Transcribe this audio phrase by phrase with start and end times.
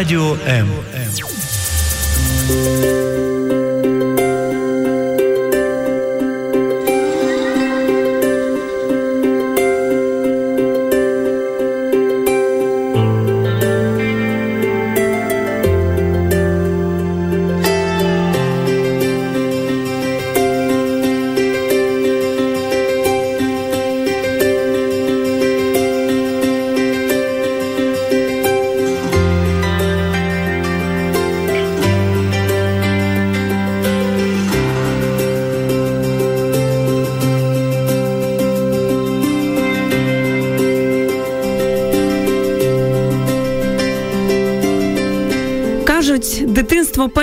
[0.00, 0.68] Радіо М.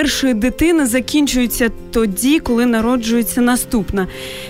[0.07, 4.07] першої дитини закінчується тоді, коли народжується наступна.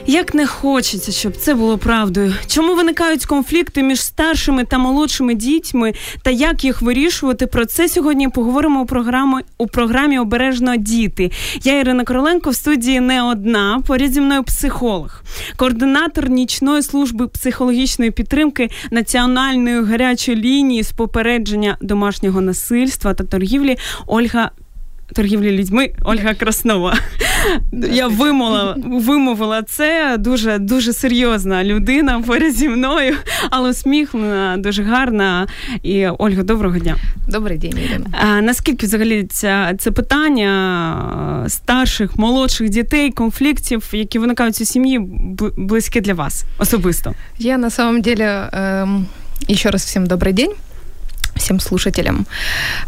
[0.08, 2.34] Як не хочеться, щоб це було правдою.
[2.48, 5.94] Чому виникають конфлікти між старшими та молодшими дітьми,
[6.24, 7.48] та як їх вирішувати?
[7.48, 11.32] Про це сьогодні поговоримо у програмі у програмі Обережно діти.
[11.64, 13.82] Я Ірина Короленко в студії не одна.
[13.88, 15.22] Поряд зі мною психолог,
[15.56, 24.52] координатор нічної служби психологічної підтримки національної гарячої лінії з попередження домашнього насильства та торгівлі Ольга.
[25.14, 26.98] Торгівлі людьми Ольга Краснова.
[27.92, 33.16] Я вимовила, вимовила це дуже дуже серйозна людина поряд зі мною,
[33.50, 35.48] але усміхнена, дуже гарна.
[35.84, 36.96] І Ольга, доброго дня.
[37.28, 38.06] Добрий день, Ірина.
[38.12, 45.00] А, наскільки взагалі це, це питання старших, молодших дітей, конфліктів, які виникають у сім'ї,
[45.58, 47.14] близькі для вас особисто?
[47.40, 49.04] Я на самом деле э,
[49.50, 50.52] еще раз всем добрый день
[51.38, 52.26] всем слушателям.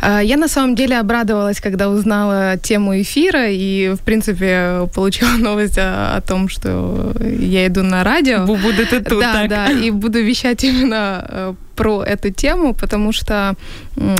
[0.01, 6.21] Я на самом деле обрадовалась, когда узнала тему эфира и, в принципе, получила новость о,
[6.27, 8.45] том, что я иду на радио.
[8.45, 9.49] Вы будете тут, Да, так?
[9.49, 13.55] да, и буду вещать именно про эту тему, потому что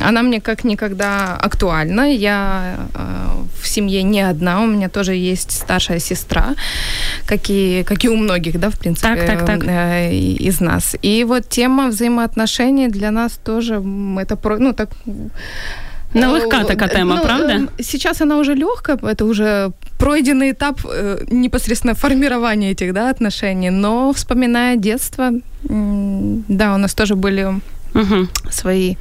[0.02, 2.13] она мне как никогда актуальна.
[2.13, 2.88] Я
[3.61, 6.55] в семье не одна, у меня тоже есть старшая сестра,
[7.25, 9.64] как и, как и у многих, да, в принципе, так, так, так.
[10.14, 10.95] из нас.
[11.02, 13.83] И вот тема взаимоотношений для нас тоже,
[14.17, 14.89] это, про, ну, так...
[16.14, 17.67] Нелегка така тема, ну, правда?
[17.80, 24.11] Сейчас она уже легкая, это уже пройденный этап э, непосредственно формирования этих да, отношений, но
[24.14, 25.31] вспоминая детство,
[25.64, 27.59] да, у нас тоже были
[27.95, 28.27] Угу.
[28.50, 28.98] Свої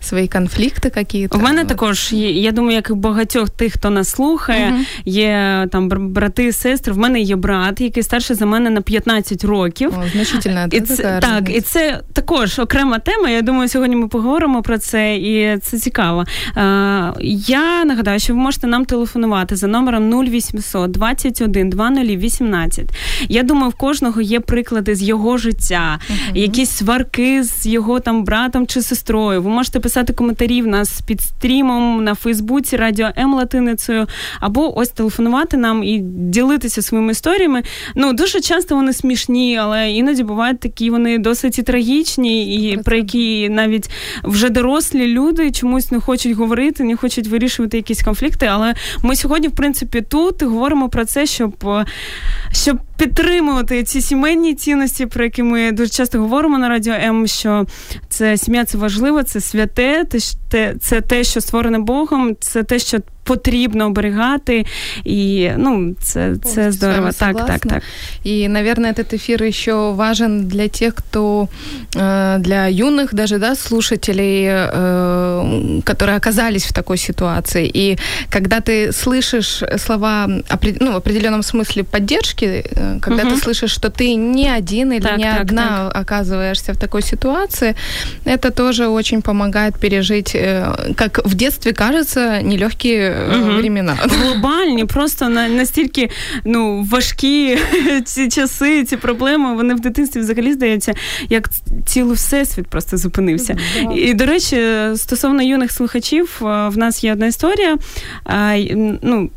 [0.00, 1.38] свої конфлікти какие-то.
[1.38, 5.66] У мене також є, я думаю, як і багатьох тих, хто нас слухає, uh є
[5.72, 6.92] там брати і сестри.
[6.92, 9.92] В мене є брат, який старший за мене на 15 років.
[9.98, 13.30] О, значительна і це, така Так, і це також окрема тема.
[13.30, 16.24] Я думаю, сьогодні ми поговоримо про це, і це цікаво.
[16.54, 22.90] А, я нагадаю, що ви можете нам телефонувати за номером 0800 21 2018.
[23.28, 28.24] Я думаю, в кожного є приклади з його життя, uh якісь сварки з його там
[28.28, 29.42] братом чи сестрою.
[29.42, 34.06] Ви можете писати коментарі в нас під стрімом на Фейсбуці Радіо М латиницею,
[34.40, 37.62] або ось телефонувати нам і ділитися своїми історіями.
[37.94, 42.96] Ну дуже часто вони смішні, але іноді бувають такі вони досить і трагічні, і про
[42.96, 43.90] які навіть
[44.24, 48.46] вже дорослі люди чомусь не хочуть говорити, не хочуть вирішувати якісь конфлікти.
[48.46, 51.64] Але ми сьогодні, в принципі, тут говоримо про це, щоб,
[52.52, 57.66] щоб підтримувати ці сімейні цінності, про які ми дуже часто говоримо на радіо М, що
[58.08, 60.04] це сім'я це важливо, це святе,
[60.80, 64.65] це те, що створене Богом, це те, що потрібно оберігати,
[65.03, 67.09] і ну це, це здорово.
[67.19, 67.83] Так, так, так.
[68.25, 71.47] И, наверное, этот эфир еще важен для тех, кто
[71.95, 77.71] э, для юных даже да, слушателей, э, которые оказались в такой ситуации.
[77.75, 77.97] И
[78.29, 80.27] когда ты слышишь слова
[80.79, 83.31] ну, в определенном смысле поддержки, э, когда угу.
[83.31, 86.03] ты слышишь, что ты не один или так, не так, одна так.
[86.03, 87.75] оказываешься в такой ситуации,
[88.25, 90.37] это тоже очень помогает пережить,
[90.95, 93.58] как в детстве кажется, нелегкие угу.
[93.58, 93.96] времена.
[94.00, 96.10] Глобальні, просто настільки
[96.44, 97.58] ну, важкі
[98.04, 100.94] ці часи, ці проблеми, вони в дитинстві взагалі здається,
[101.28, 101.50] як
[101.86, 103.56] цілий всесвіт просто зупинився.
[103.96, 104.56] І, до речі,
[104.96, 107.78] стосовно юних слухачів, в нас є одна історія.
[109.02, 109.30] Ну,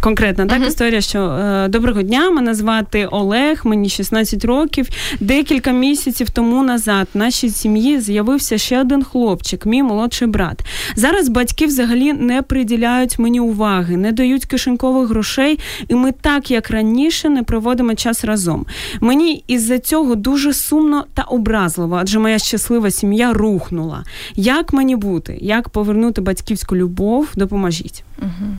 [0.00, 0.68] конкретна так, mm-hmm.
[0.68, 4.88] історія, що доброго дня, мене звати Олег, мені 16 років.
[5.20, 10.60] Декілька місяців тому назад в нашій сім'ї з'явився ще один хлопчик, мій молодший брат.
[10.96, 16.71] Зараз батьки взагалі не приділяють мені уваги, не дають кишенькових грошей, і ми так, як
[16.71, 18.65] раніше, не проводимо час разом.
[19.01, 24.03] Мені із-за цього дуже сумно та образливо, адже моя щаслива сім'я рухнула.
[24.35, 25.37] Як мені бути?
[25.41, 27.27] Як повернути батьківську любов?
[27.35, 28.03] Допоможіть.
[28.19, 28.57] Угу.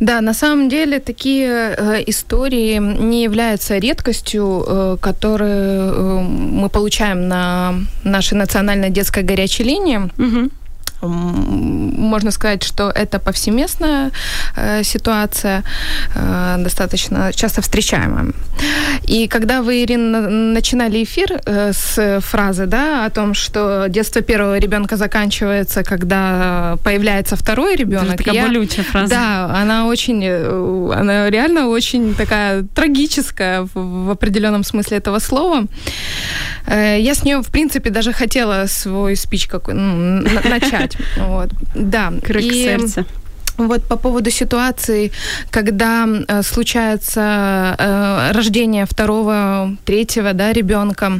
[0.00, 6.20] Да, на самом деле такие э, истории не являются редкостью, э, которые э,
[6.62, 9.98] мы получаем на нашей национальной детской горячей линии.
[10.18, 10.50] Угу.
[11.01, 14.11] Можно сказать, что это повсеместная
[14.55, 15.63] э, ситуация,
[16.15, 18.33] э, достаточно часто встречаемая.
[19.09, 24.59] И когда вы, Ирина, начинали эфир э, с фразы да, о том, что детство первого
[24.59, 28.17] ребенка заканчивается, когда появляется второй ребенок.
[28.17, 29.09] такая я, болючая фраза.
[29.09, 35.65] Да, она очень, э, она реально очень такая трагическая в, в определенном смысле этого слова.
[36.67, 40.97] Э, я с нее, в принципе, даже хотела свой спич какой, ну, начать.
[41.17, 41.49] Вот.
[41.73, 42.13] Да.
[42.23, 42.63] Крик и...
[42.63, 43.05] сердца.
[43.59, 45.11] Вот по поводу ситуации,
[45.51, 51.19] когда э, случается э, рождение второго, третьего, да, ребенка.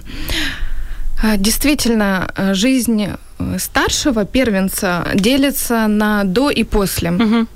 [1.24, 7.12] Э, действительно, э, жизнь э, старшего первенца делится на до и после.
[7.12, 7.48] Угу.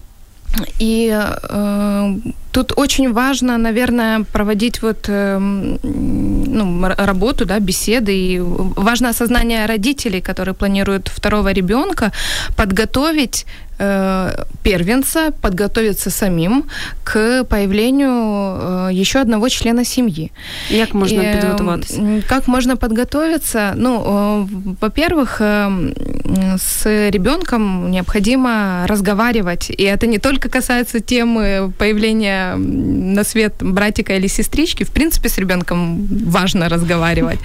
[0.80, 2.16] И э,
[2.52, 8.16] тут очень важно, наверное, проводить вот э, ну, работу, да, беседы.
[8.16, 12.12] И важно осознание родителей, которые планируют второго ребенка,
[12.56, 13.46] подготовить
[13.80, 16.66] Э, первенца подготовиться самим
[17.04, 20.32] к появлению э, еще одного члена семьи.
[20.70, 22.24] Как можно И, подготовиться?
[22.30, 23.74] Как можно подготовиться?
[23.76, 29.70] Ну, э, во-первых, с ребенком необходимо разговаривать.
[29.70, 34.84] И это не только касается темы появления на свет братика или сестрички.
[34.84, 37.40] В принципе, с ребенком важно разговаривать.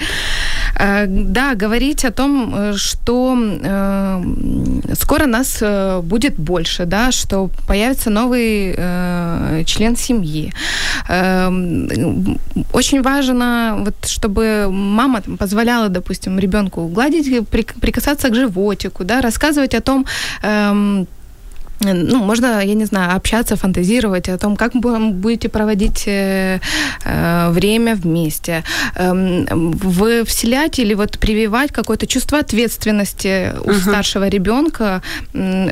[0.76, 3.36] Да, говорить о том, что
[4.94, 5.62] скоро нас
[6.02, 10.52] будет будет больше, да, что появится новый э, член семьи.
[11.08, 11.48] Э,
[12.72, 19.74] очень важно, вот, чтобы мама там, позволяла, допустим, ребенку гладить, прикасаться к животику, да, рассказывать
[19.74, 20.06] о том,
[20.42, 21.04] э,
[21.80, 26.60] ну, можно, я не знаю, общаться, фантазировать о том, как вы будете проводить э,
[27.04, 28.64] э, время вместе.
[28.94, 29.12] Э,
[29.50, 33.80] вы вселять или вот прививать какое-то чувство ответственности у uh-huh.
[33.80, 35.02] старшего ребенка,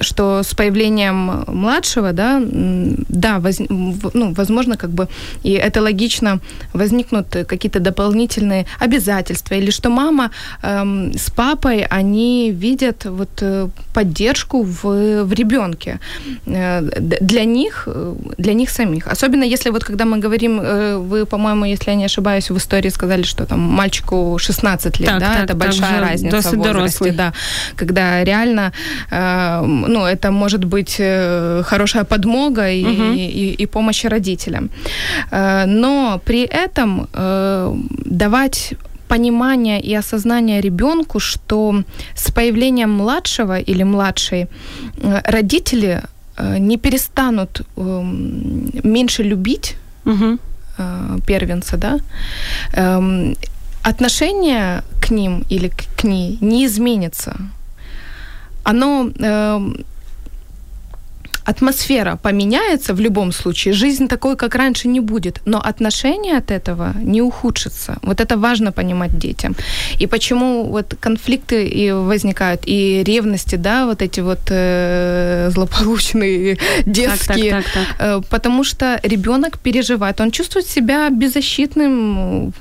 [0.01, 5.09] что с появлением младшего, да, да, воз, ну, возможно, как бы,
[5.43, 6.41] и это логично,
[6.73, 10.31] возникнут какие-то дополнительные обязательства, или что мама
[10.63, 15.99] э, с папой, они видят вот э, поддержку в, в ребенке.
[16.47, 19.13] Э, для них, э, для них самих.
[19.13, 22.91] Особенно если вот когда мы говорим, э, вы, по-моему, если я не ошибаюсь, в истории
[22.91, 27.11] сказали, что там мальчику 16 лет, так, да, так, это большая разница в возрасте, дорослый.
[27.13, 27.33] да,
[27.77, 28.73] когда реально,
[29.89, 31.03] ну, это может быть
[31.67, 33.03] хорошая подмога и, угу.
[33.15, 34.71] и, и, и помощь родителям.
[35.33, 37.09] Но при этом
[38.05, 38.75] давать
[39.09, 41.83] понимание и осознание ребенку, что
[42.15, 46.03] с появлением младшего или младшей э, родители
[46.37, 50.39] э, не перестанут эм, меньше любить угу.
[51.27, 51.99] первенца, да,
[52.75, 53.37] эм,
[53.83, 57.37] отношение к ним или к ней не изменится.
[58.65, 59.85] Оно эм,
[61.47, 66.95] атмосфера поменяется в любом случае, жизнь такой, как раньше, не будет, но отношения от этого
[67.03, 67.97] не ухудшатся.
[68.03, 69.55] Вот это важно понимать детям.
[70.01, 77.51] И почему вот конфликты и возникают, и ревности, да, вот эти вот э, злополучные, детские,
[77.51, 78.07] так, так, так, так.
[78.07, 82.53] Э, потому что ребенок переживает, он чувствует себя беззащитным,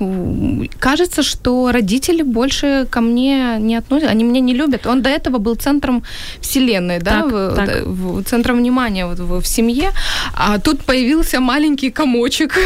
[0.78, 4.86] кажется, что родители больше ко мне не относятся, они меня не любят.
[4.86, 6.02] Он до этого был центром
[6.40, 7.86] вселенной, да, так, в, так.
[7.86, 9.90] В, центром внимания внимание вот в, в семье,
[10.34, 12.58] а тут появился маленький комочек,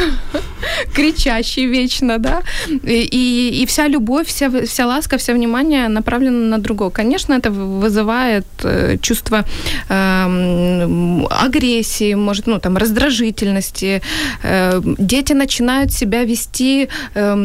[0.94, 6.58] кричащий вечно, да, и, и, и вся любовь, вся, вся ласка, вся внимание направлено на
[6.58, 6.90] другого.
[6.90, 9.44] Конечно, это вызывает э, чувство
[9.88, 14.02] э, агрессии, может, ну, там, раздражительности.
[14.42, 17.36] Э, дети начинают себя вести э,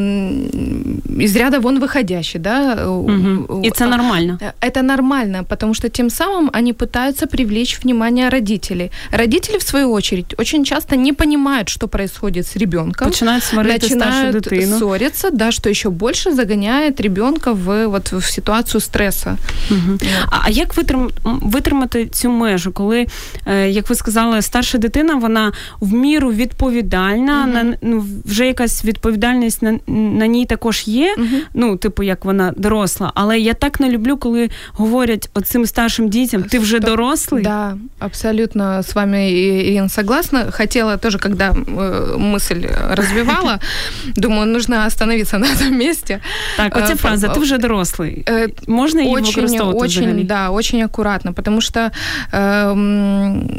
[1.20, 2.88] из ряда вон выходящие, да.
[2.88, 3.62] Угу.
[3.64, 4.38] И это нормально.
[4.62, 8.92] Это нормально, потому что тем самым они пытаются привлечь внимание родителей родителей.
[9.12, 13.08] Родители, в свою очередь, очень часто не понимают, что происходит с ребенком.
[13.08, 19.38] Начинают сварити начинают ссориться, да, что еще больше загоняет ребенка в, вот, в ситуацію стресу.
[19.72, 19.98] Угу.
[20.32, 23.08] А, а як витрим, витримати цю межу, коли,
[23.46, 27.54] е, як ви сказали, старша дитина, вона в міру відповідальна, угу.
[27.54, 31.28] на, ну, вже якась відповідальність на, на ній також є, угу.
[31.54, 33.12] ну, типу, як вона доросла.
[33.16, 37.44] Але я так не люблю, коли говорять оцим старшим дітям, ти вже дорослий.
[37.44, 39.32] Да, абсолютно абсолютно с вами,
[39.70, 40.52] Ирина, согласна.
[40.52, 43.60] Хотела тоже, когда э, мысль развивала,
[44.16, 46.22] думаю, нужно остановиться на этом месте.
[46.58, 48.24] Так, вот эта фраза, ты уже дорослый.
[48.28, 51.92] Э, Можно ее очень, очень, да, очень аккуратно, потому что
[52.32, 53.50] эм,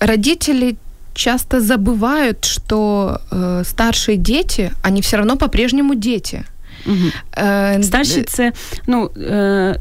[0.00, 0.76] родители
[1.14, 6.44] часто забывают, что э, старшие дети, они все равно по-прежнему дети.
[6.86, 7.82] Угу.
[7.82, 8.52] Старші це
[8.86, 9.10] ну,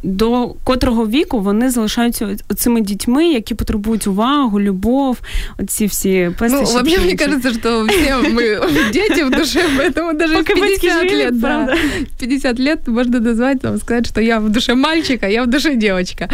[0.04, 5.20] до котрого віку вони залишаються цими дітьми, які потребують увагу, любов,
[5.60, 11.12] оці всі Ну, вообще, мне кажется, что все мы дети в душе, поэтому даже 50
[11.12, 11.76] лет, да,
[12.20, 16.30] 50 лет можно назвать, там, сказать, что я в душе мальчика, я в душе девочка.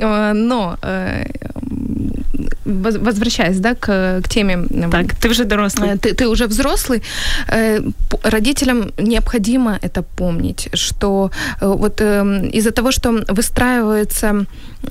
[0.00, 0.76] Но
[2.70, 4.66] возвращаясь, да, к, к теме...
[4.90, 5.98] Так, ты уже взрослый.
[5.98, 7.02] Ты, ты уже взрослый.
[8.22, 14.46] Родителям необходимо это помнить, что вот из-за того, что выстраиваются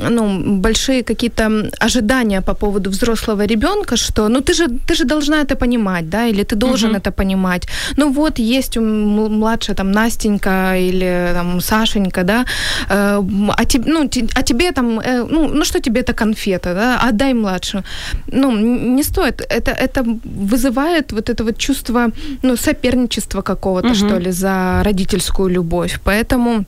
[0.10, 5.42] ну, большие какие-то ожидания по поводу взрослого ребенка, что ну ты же, ты же должна
[5.42, 6.98] это понимать, да, или ты должен uh-huh.
[6.98, 7.68] это понимать.
[7.98, 12.46] Ну вот есть младшая там Настенька или там Сашенька, да,
[12.90, 13.22] э,
[13.58, 17.34] а, тебе, ну, а тебе там, э, ну, ну что тебе это конфета, да, отдай
[17.74, 17.84] младшую.
[18.32, 18.52] Ну,
[18.96, 19.42] не стоит.
[19.50, 22.12] Это, это вызывает вот это вот чувство,
[22.44, 24.08] ну, соперничества какого-то, uh-huh.
[24.08, 26.00] что ли, за родительскую любовь.
[26.04, 26.66] Поэтому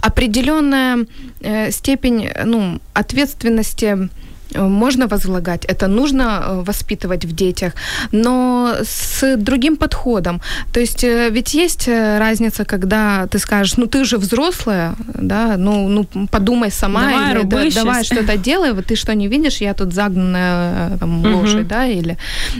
[0.00, 1.06] определенная
[1.40, 4.08] э, степень ну, ответственности
[4.54, 7.72] можно возлагать, это нужно э, воспитывать в детях,
[8.12, 10.40] но с другим подходом.
[10.72, 15.56] То есть э, ведь есть э, разница, когда ты скажешь, ну ты уже взрослая, да,
[15.56, 19.60] ну, ну подумай сама, давай, или да, давай что-то делай, вот ты что не видишь,
[19.60, 21.38] я тут загнанная там, угу.
[21.38, 22.16] лошадь, да, или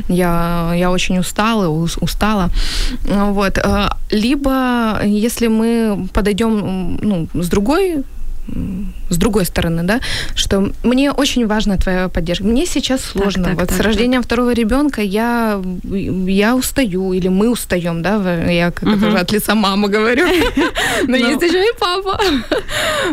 [0.09, 1.69] я, я очень устала,
[2.01, 2.51] устала.
[3.05, 3.59] Вот.
[4.11, 8.05] Либо если мы подойдем ну, с другой
[9.14, 10.00] с другой стороны, да,
[10.36, 12.46] что мне очень важна твоя поддержка.
[12.46, 13.44] Мне сейчас сложно.
[13.44, 14.26] Так, так, вот так, с рождением так.
[14.26, 15.62] второго ребенка я,
[16.28, 19.08] я устаю, или мы устаем, да, я как угу.
[19.08, 20.26] уже от лица мамы говорю,
[21.08, 22.20] но есть еще и папа.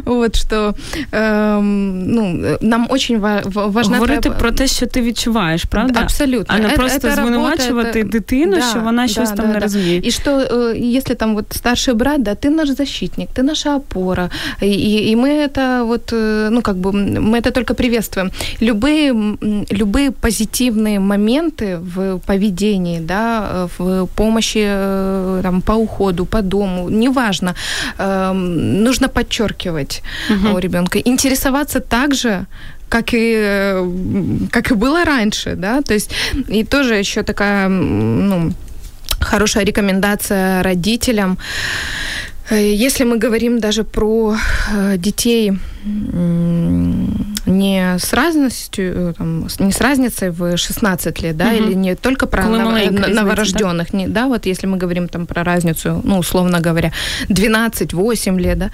[0.05, 0.75] Вот что
[1.12, 3.19] ну, нам очень
[3.55, 6.00] важна Говорити про те, що ти відчуваєш, правда?
[6.00, 6.55] Абсолютно.
[6.55, 10.00] А не просто звинувачувати дитину, що вона щось там не розуміє.
[10.05, 10.40] І що,
[10.76, 14.31] якщо там вот старший брат, да, ти наш защитник, ти наша опора,
[14.62, 18.31] і мы это вот, э, ну, как бы, мы это только приветствуем.
[18.62, 19.13] Любые,
[19.69, 27.55] любые позитивные моменты в поведении, да, в помощи э, там, по уходу, по дому, неважно,
[27.98, 30.55] эм, нужно подчеркивать угу.
[30.55, 31.00] у ребенка.
[31.00, 32.45] Интересоваться также
[32.89, 36.12] как и, как и было раньше, да, то есть
[36.50, 38.51] и тоже еще такая, ну,
[39.19, 41.38] хорошая рекомендация родителям
[42.55, 44.36] если мы говорим даже про
[44.74, 45.53] э, детей
[47.46, 51.55] не с разностью, э, там, не с разницей в 16 лет, да, угу.
[51.55, 53.98] или не только про нов- новорожденных, да?
[53.98, 56.91] не, да, вот если мы говорим там про разницу, ну, условно говоря,
[57.29, 58.72] 12-8 лет, да,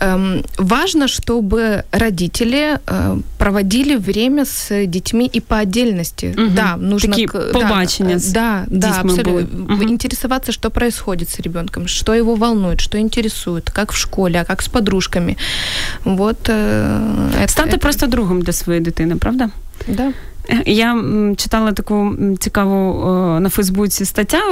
[0.00, 3.18] эм, важно, чтобы родители э,
[3.48, 6.34] проводили время с детьми и по отдельности.
[6.36, 6.50] Угу.
[6.54, 7.10] Да, нужно...
[7.10, 9.74] Такие к, побачення да, да, да абсолютно.
[9.74, 9.82] Угу.
[9.82, 14.62] Интересоваться, что происходит с ребенком, что его волнует, что интересует, как в школе, а как
[14.62, 15.36] с подружками.
[16.04, 16.48] Вот.
[16.48, 17.78] Э, Стати это...
[17.78, 19.50] просто другом для своєї дитини, правда?
[19.86, 20.12] Да.
[20.66, 21.04] Я
[21.36, 23.04] читала таку цікаву
[23.40, 24.42] на Фейсбуці стаття,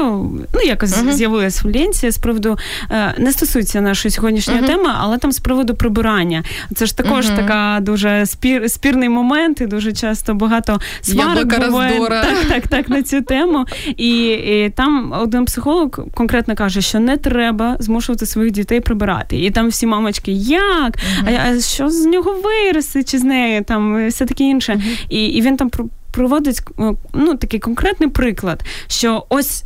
[0.54, 1.12] ну якось uh-huh.
[1.12, 2.58] з'явилась в ленці з приводу
[2.90, 4.66] е, не стосується нашої сьогоднішньої uh-huh.
[4.66, 6.44] теми, але там з приводу прибирання.
[6.74, 7.36] Це ж також uh-huh.
[7.36, 13.02] така дуже спір, спірний момент, і дуже часто багато сварок буває так, так, так на
[13.02, 13.64] цю тему.
[13.96, 19.44] І, і там один психолог конкретно каже, що не треба змушувати своїх дітей прибирати.
[19.44, 20.94] І там всі мамочки, як?
[21.26, 24.80] А, а що з нього виросте, чи з нею там все таке інше.
[25.08, 25.70] І, І він там
[26.16, 29.64] проводить е, ну, такий конкретний приклад, що ось.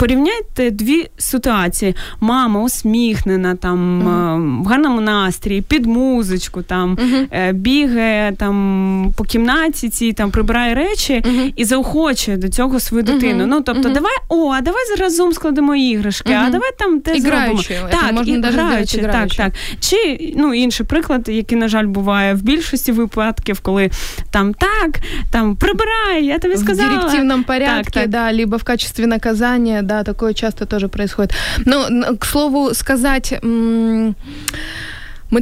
[0.00, 4.62] Порівняйте дві ситуації: мама усміхнена, там uh-huh.
[4.62, 7.52] в гарному настрії, під музичку, там uh-huh.
[7.52, 11.52] бігає там по кімнаті, ці там прибирає речі uh-huh.
[11.56, 13.46] і заохочує до цього свою дитину.
[13.46, 17.62] Ну тобто, давай, о, а давай разом складемо іграшки, а давай там те зробимо.
[17.90, 19.52] Так, можна і граючи, так, так.
[19.80, 23.90] Чи ну інший приклад, який, на жаль, буває в більшості випадків, коли
[24.30, 26.88] там так, там прибирай, я тобі сказала.
[26.88, 28.08] В директивному порядку, так, так.
[28.08, 31.32] да, либо в качестве наказания да, такое часто тоже происходит.
[31.66, 34.14] Но, к слову сказать, мы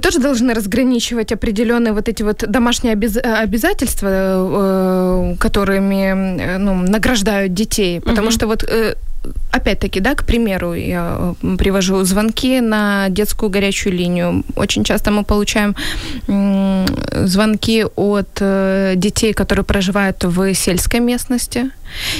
[0.00, 8.00] тоже должны разграничивать определенные вот эти вот домашние обяз- обязательства, э, которыми ну, награждают детей.
[8.00, 8.32] Потому uh-huh.
[8.32, 8.94] что вот э,
[9.50, 14.44] опять-таки, да, к примеру, я привожу звонки на детскую горячую линию.
[14.56, 15.74] Очень часто мы получаем
[17.26, 21.70] звонки от э, детей, которые проживают в сельской местности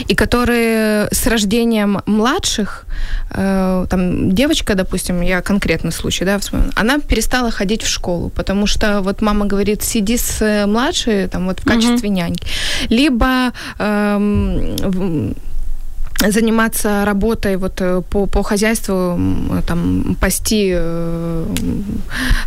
[0.07, 2.87] и которые с рождением младших,
[3.31, 6.39] э, там девочка, допустим, я конкретный случай, да,
[6.75, 11.61] она перестала ходить в школу, потому что вот мама говорит, сиди с младшей, там вот
[11.61, 12.17] в качестве угу.
[12.17, 12.47] няньки,
[12.89, 15.35] либо эм,
[16.21, 19.19] заниматься работой вот э, по, по хозяйству,
[19.67, 21.47] там, пасти э,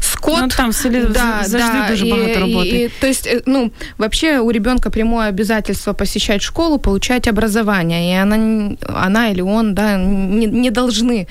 [0.02, 0.42] скот.
[0.42, 2.68] Ну, там в селе да, да, дуже и, багато работы.
[2.68, 8.12] И, и, то есть, э, ну, вообще у ребенка прямое обязательство посещать школу, получать образование,
[8.12, 11.28] и она, она или он, да, не, не должны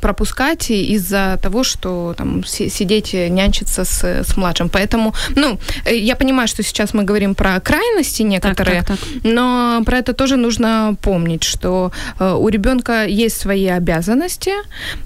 [0.00, 4.68] пропускать из-за того, что там сидеть, нянчиться с, с младшим.
[4.68, 9.24] Поэтому, ну, я понимаю, что сейчас мы говорим про крайности некоторые, так, так, так.
[9.24, 11.71] но про это тоже нужно помнить, что
[12.19, 14.51] Э, у ребенка есть свои обязанности,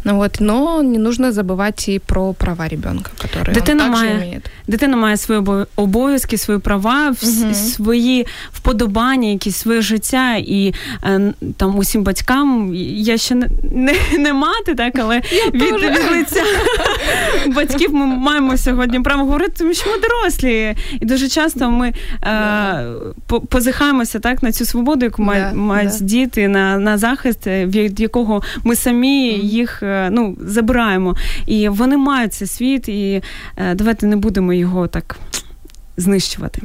[0.04, 4.52] вот, но не нужно забывать и про права ребенка, которые дитина он также має, имеет.
[4.68, 5.42] Дитина має свої
[5.76, 7.54] обов'язки, свої права, угу.
[7.54, 14.34] свої вподобання, якісь своє життя, і е, там усім батькам я ще не, не, не
[14.34, 15.22] мати, так, але
[15.54, 16.44] від, від лиця
[17.48, 20.76] батьків ми маємо сьогодні право говорити, тому що ми дорослі.
[21.02, 22.86] І дуже часто ми е,
[23.50, 28.43] позихаємося так на цю свободу, яку мають, мають діти на на захист, е, від якого
[28.65, 31.17] ми самі їх е, ну, забираємо.
[31.47, 33.23] І вони мають цей світ, і
[33.57, 35.17] е, давайте не будемо його так
[35.97, 36.63] знищувати.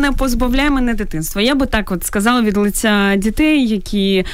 [0.00, 1.42] не позбавляє мене дитинства.
[1.42, 4.24] Я би так от сказала від лиця дітей, які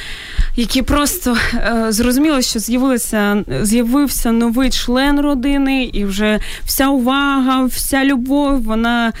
[0.58, 8.04] які просто е, зрозуміли, що з'явилося з'явився новий член родини, і вже вся увага, вся
[8.04, 9.12] любов, вона е,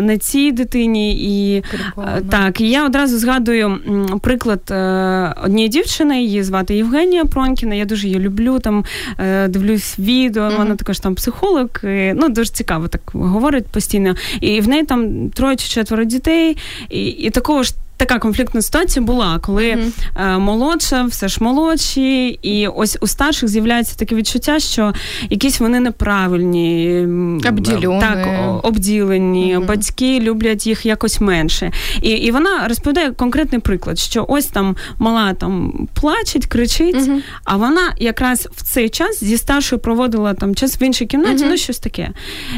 [0.00, 1.14] на цій дитині.
[1.14, 1.64] І
[1.98, 3.78] е, так, і я одразу згадую
[4.22, 7.74] приклад е, однієї дівчини, її звати Євгенія Пронькіна.
[7.74, 8.58] Я дуже її люблю.
[8.58, 8.84] Там
[9.18, 10.42] е, дивлюсь відео.
[10.42, 10.56] Mm-hmm.
[10.56, 11.68] Вона також там психолог.
[11.84, 14.14] І, ну дуже цікаво так говорить постійно.
[14.40, 16.56] І в неї там троє чи четверо дітей,
[16.90, 20.38] і, і такого ж така конфліктна ситуація була, коли mm-hmm.
[20.38, 24.92] молодша, все ж молодші, і ось у старших з'являється таке відчуття, що
[25.30, 27.00] якісь вони неправильні,
[27.48, 28.28] обділені, так,
[28.62, 29.66] обділені, mm-hmm.
[29.66, 31.72] батьки люблять їх якось менше.
[32.02, 37.20] І і вона розповідає конкретний приклад, що ось там мала там плачеть, кричить, mm-hmm.
[37.44, 41.56] а вона якраз в цей час зі старшою проводила там час в іншій кімнаті, ну
[41.56, 42.10] щось таке.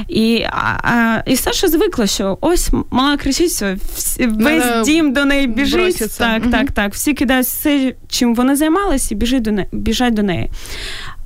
[0.09, 3.77] І а, а, і старша звикла, що ось мала кричить, все,
[4.19, 5.81] весь дім до неї біжить.
[5.81, 6.19] Броситься.
[6.19, 6.53] Так, угу.
[6.53, 6.95] так, так.
[6.95, 9.69] Всі кидають все, чим вони займалися, і біжать до неї.
[9.73, 10.51] Біжать до неї.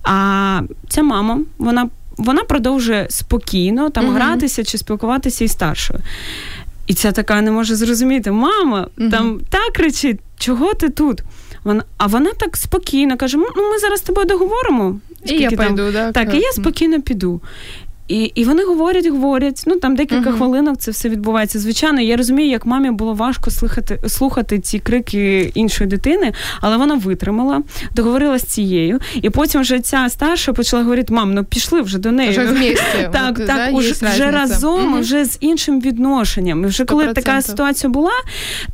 [0.02, 4.14] А ця мама, вона вона продовжує спокійно там угу.
[4.14, 6.00] гратися чи спілкуватися із старшою.
[6.86, 9.10] І ця така не може зрозуміти: мама, угу.
[9.10, 11.22] там так кричить, чого ти тут?
[11.64, 14.98] Вона, А вона так спокійно каже: ну ми зараз з тобою договоримо.
[15.24, 17.40] І я там, пойду, да, так, і я спокійно піду.
[18.08, 19.62] І і вони говорять, говорять.
[19.66, 20.36] Ну там декілька uh-huh.
[20.36, 21.58] хвилинок це все відбувається.
[21.58, 26.94] Звичайно, я розумію, як мамі було важко слухати слухати ці крики іншої дитини, але вона
[26.94, 27.62] витримала,
[27.94, 29.00] договорилася з цією.
[29.14, 32.30] І потім вже ця старша почала говорити: мам, ну пішли вже до неї.
[32.30, 32.52] Вже.
[33.12, 35.00] Так, От, так, да, уже, вже разом, uh-huh.
[35.00, 36.64] вже з іншим відношенням.
[36.64, 36.86] І вже 100%.
[36.86, 38.12] коли така ситуація була,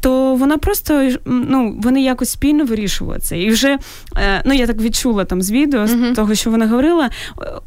[0.01, 3.38] то вона просто ну вони якось спільно вирішували це.
[3.38, 3.79] І вже
[4.17, 6.12] е, ну я так відчула там з відео, uh-huh.
[6.12, 7.11] з того, що вона говорила,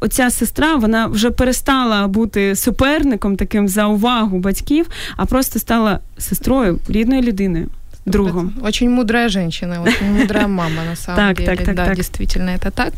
[0.00, 4.86] оця сестра, вона вже перестала перестала бути суперником таким за увагу батьків,
[5.16, 7.68] а просто стала сестрою рідною людиною.
[8.06, 8.52] Другом.
[8.62, 11.56] Очень мудрая женщина, очень мудрая мама, на самом так, деле.
[11.56, 11.96] Так, так, да, так.
[11.96, 12.92] действительно, это так.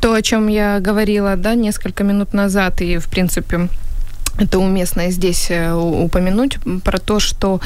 [0.00, 3.68] То, о чем я говорила, да, несколько минут назад, и, в принципе,
[4.38, 7.60] это уместно здесь э, упомянуть про то, что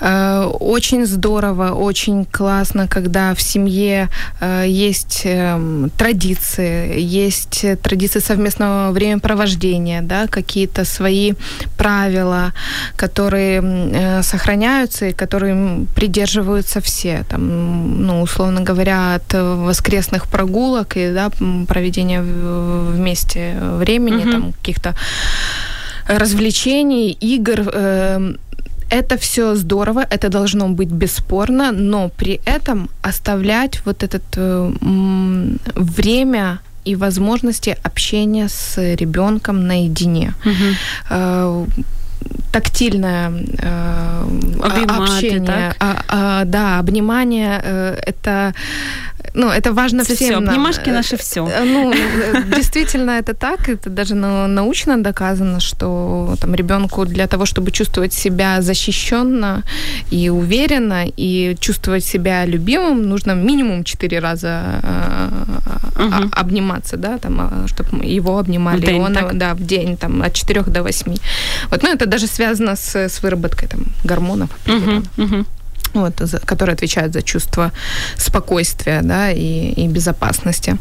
[0.00, 4.08] э, очень здорово, очень классно, когда в семье
[4.40, 11.34] э, есть э, традиции, есть традиции совместного времяпровождения, да, какие-то свои
[11.76, 12.52] правила,
[12.96, 21.12] которые э, сохраняются и которым придерживаются все, там, ну, условно говоря, от воскресных прогулок и
[21.12, 21.30] да,
[21.68, 24.32] проведения вместе времени, mm-hmm.
[24.32, 24.94] там каких-то
[26.08, 27.68] развлечений, игр.
[27.72, 28.34] Э,
[28.88, 34.72] это все здорово, это должно быть бесспорно, но при этом оставлять вот это э,
[35.74, 40.34] время и возможности общения с ребенком наедине.
[40.44, 41.66] Угу.
[42.26, 44.24] Э, тактильное э,
[44.88, 45.76] общение, так?
[45.80, 48.54] А, а, да, обнимание э, это
[49.34, 50.28] ну, это важно это всем.
[50.28, 51.46] Все, обнимашки наши все.
[51.46, 51.92] Э, ну,
[52.56, 53.68] действительно, это так.
[53.68, 59.62] Это даже научно доказано, что там ребенку для того, чтобы чувствовать себя защищенно
[60.10, 64.62] и уверенно, и чувствовать себя любимым, нужно минимум четыре раза
[65.96, 66.30] угу.
[66.32, 68.80] обниматься, да, там, чтобы его обнимали.
[68.80, 69.36] В день, он, так?
[69.38, 71.14] Да, в день, там, от 4 до 8.
[71.70, 74.48] Вот, ну, это даже связано с, с выработкой там, гормонов.
[75.94, 77.70] Вот, за, которые отвечают за чувство
[78.16, 80.76] спокойствия да, и, и безопасности.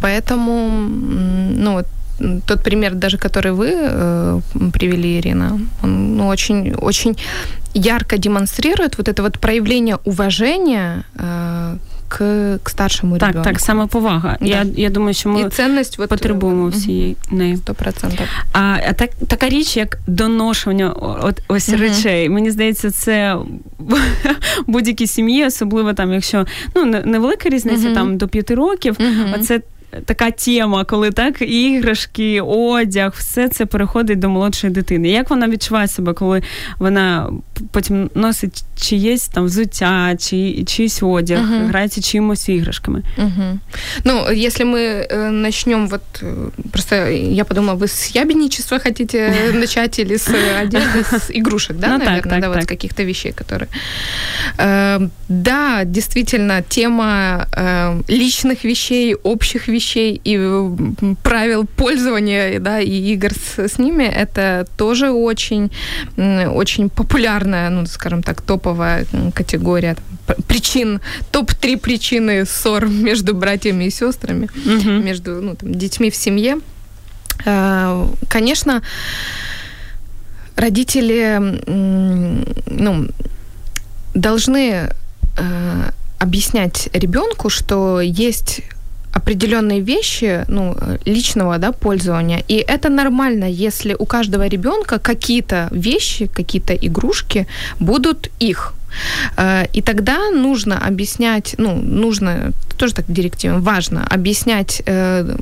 [0.00, 0.68] Поэтому,
[1.56, 1.86] ну, вот,
[2.46, 4.40] тот пример, даже который вы э,
[4.72, 7.16] привели, Ирина, он ну, очень, очень
[7.74, 11.76] ярко демонстрирует вот это вот проявление уважения э,
[12.10, 13.50] к, к старшому так, ребенку.
[13.50, 14.36] Так, самоповага.
[14.40, 14.46] Да.
[14.46, 17.56] Я я думаю, що ми І цінність потребуємо потребуємо всієї неї.
[17.56, 18.26] Сто процентів.
[18.52, 21.80] А, а так, така річ, як доношення от, ось mm-hmm.
[21.80, 22.28] речей.
[22.28, 23.36] Мені здається, це
[24.66, 26.46] будь-якій сім'ї, особливо там, якщо
[26.76, 27.94] ну, невелика різниця mm-hmm.
[27.94, 29.34] там до п'яти років, mm-hmm.
[29.34, 29.60] оце
[30.05, 35.09] така тема, коли так іграшки, одяг, все це переходить до молодшої дитини.
[35.09, 36.43] Як вона відчуває себе, коли
[36.79, 37.29] вона
[37.71, 41.67] потім носить чиєсь там взуття, чи чийсь одяг, uh-huh.
[41.67, 43.03] грається чимось іграшками?
[43.17, 43.57] Uh-huh.
[44.03, 46.01] Ну, если мы э, начнем вот
[46.71, 50.29] просто я подумала, вы с ябедничества хотите начать или с
[50.61, 52.55] одежды, с игрушек, да, ну, наверное, так, так, да, так.
[52.55, 53.67] вот с каких-то вещей, которые.
[54.57, 60.38] Э, да, действительно, тема э, личных вещей, общих вещей и
[61.22, 65.70] правил пользования, да, и игр с, с ними, это тоже очень,
[66.16, 69.96] очень популярная, ну, скажем так, топовая категория
[70.46, 71.00] причин,
[71.32, 74.90] топ-3 причины ссор между братьями и сестрами, угу.
[74.90, 76.58] между ну, там, детьми в семье.
[78.28, 78.82] Конечно,
[80.56, 83.08] родители ну,
[84.14, 84.90] должны
[86.18, 88.60] объяснять ребенку, что есть
[89.12, 92.42] определенные вещи, ну, личного, да, пользования.
[92.48, 97.46] И это нормально, если у каждого ребенка какие-то вещи, какие-то игрушки
[97.80, 98.74] будут их.
[99.36, 105.36] Э, и тогда нужно объяснять, ну, нужно, тоже так директивам, важно объяснять э,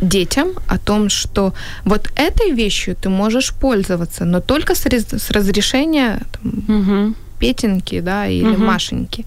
[0.00, 1.52] детям о том, что
[1.84, 8.00] вот этой вещью ты можешь пользоваться, но только с, раз, с разрешения там, угу Петеньки,
[8.00, 8.64] да, или угу.
[8.64, 9.24] Машеньки.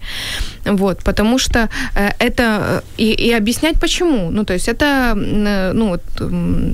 [0.64, 4.30] Вот, потому что э, это э, и, и объяснять почему.
[4.30, 6.02] Ну, то есть это, э, ну, вот,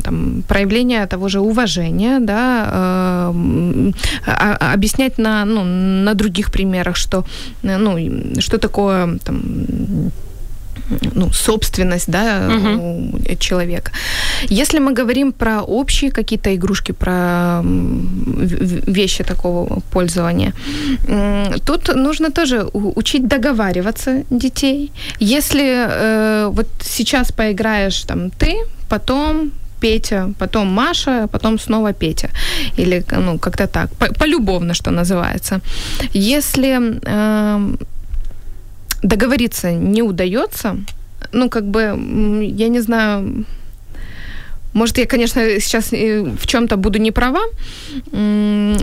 [0.03, 3.93] там, проявление того же уважения, да, э,
[4.27, 7.25] а, объяснять на, ну, на других примерах, что,
[7.63, 7.99] ну,
[8.41, 10.13] что такое там
[11.15, 13.19] ну, собственность да, угу.
[13.39, 13.93] человека.
[14.49, 20.53] Если мы говорим про общие какие-то игрушки, про вещи такого пользования,
[21.65, 24.93] тут нужно тоже учить договариваться детей.
[25.21, 28.57] Если э, вот сейчас поиграешь там ты,
[28.89, 32.31] потом Петя, потом Маша, потом снова Петя.
[32.79, 33.91] Или ну, как-то так.
[34.19, 35.61] Полюбовно, что называется.
[36.15, 37.77] Если э,
[39.03, 40.77] договориться не удается,
[41.33, 41.81] ну, как бы,
[42.43, 43.45] я не знаю,
[44.75, 47.41] может, я, конечно, сейчас в чем-то буду не права,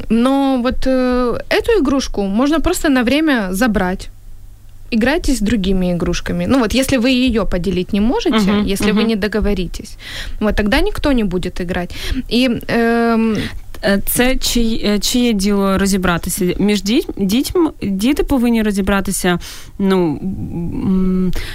[0.10, 4.10] но вот э, эту игрушку можно просто на время забрать
[4.92, 6.46] играйтесь с другими игрушками.
[6.48, 8.96] Ну вот, если вы ее поделить не можете, uh-huh, если uh-huh.
[8.96, 9.98] вы не договоритесь,
[10.40, 11.90] вот тогда никто не будет играть.
[12.30, 13.42] И э, Е,
[14.07, 16.83] це чи, е, чиє діло розібратися між
[17.17, 17.71] дітьми?
[17.83, 19.39] Діти повинні розібратися,
[19.79, 20.21] ну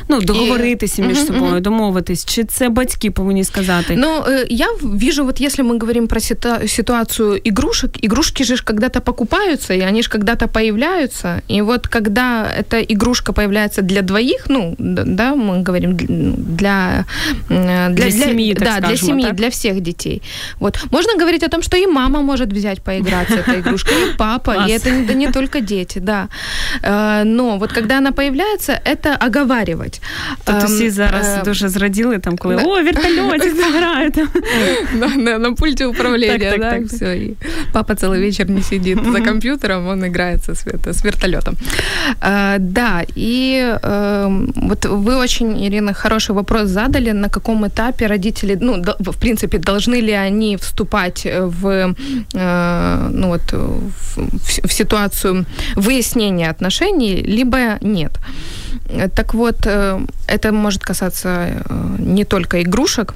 [0.10, 3.96] ну договоритися між собою, домовитись, чи це батьки повинні сказати?
[3.98, 6.20] Ну я вижу, вот если мы говорим про
[6.68, 12.94] ситуацию игрушек, игрушки же когда-то покупаются, и они же когда-то появляются, и вот когда эта
[12.94, 17.06] игрушка появляется для двоих, ну да, мы говорим для
[17.50, 19.36] для, для семьи, так да, скажем, для семьи, так?
[19.36, 20.22] для всех детей.
[20.60, 24.67] Вот можно говорить о том, что и мама может взять поиграться этой игрушкой, и папа,
[24.67, 26.29] и это не, не только дети, да.
[26.83, 30.03] Э, но вот когда она появляется, это оговаривать.
[30.45, 34.17] Тут всі зараз э, дуже зраділи, там, коли «О, вертольотик грають».
[35.41, 37.17] На пульте управления, да, все.
[37.17, 37.37] И
[37.73, 41.57] папа целый вечер не сидит за компьютером, он играется с вертолетом.
[42.23, 43.77] Э, да, и
[44.57, 50.01] вот вы очень, Ирина, хороший вопрос задали, на каком этапе родители, ну, в принципе, должны
[50.01, 51.95] ли они вступать в
[52.35, 58.13] Э, ну вот, в, в ситуацию выяснения отношений, либо нет.
[59.15, 63.15] Так вот, э, это может касаться э, не только игрушек.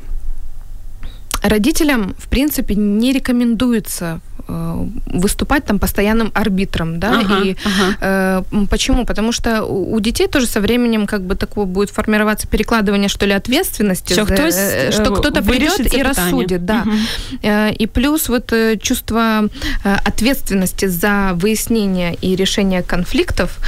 [1.44, 8.44] Родителям, в принципе, не рекомендуется Э, выступать там постоянным арбитром, да, ага, и ага.
[8.52, 9.07] Э, почему?
[9.07, 13.33] Потому что у детей тоже со временем как бы такое будет формироваться перекладывание, что ли,
[13.33, 16.04] ответственности, что, кто, э, что кто-то придет и питание.
[16.04, 17.48] рассудит, да, угу.
[17.78, 18.52] и плюс вот
[18.83, 19.48] чувство
[19.83, 23.59] ответственности за выяснение и решение конфликтов,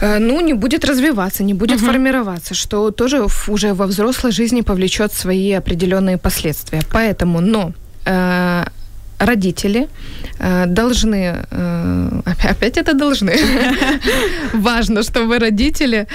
[0.00, 1.86] ну, не будет развиваться, не будет угу.
[1.86, 6.80] формироваться, что тоже уже во взрослой жизни повлечет свои определенные последствия.
[6.92, 7.72] Поэтому, но
[9.18, 9.88] родители
[10.66, 11.46] должны,
[12.50, 13.32] опять это должны,
[14.52, 16.06] важно, чтобы родители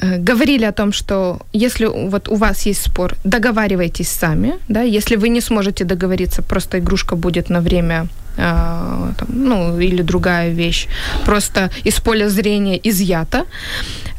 [0.00, 5.28] говорили о том, что если вот у вас есть спор, договаривайтесь сами, да, если вы
[5.28, 10.88] не сможете договориться, просто игрушка будет на время там, ну, или другая вещь,
[11.24, 13.44] просто из поля зрения изъята.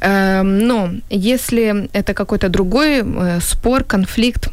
[0.02, 4.50] Но если это какой-то другой э, спор, конфликт,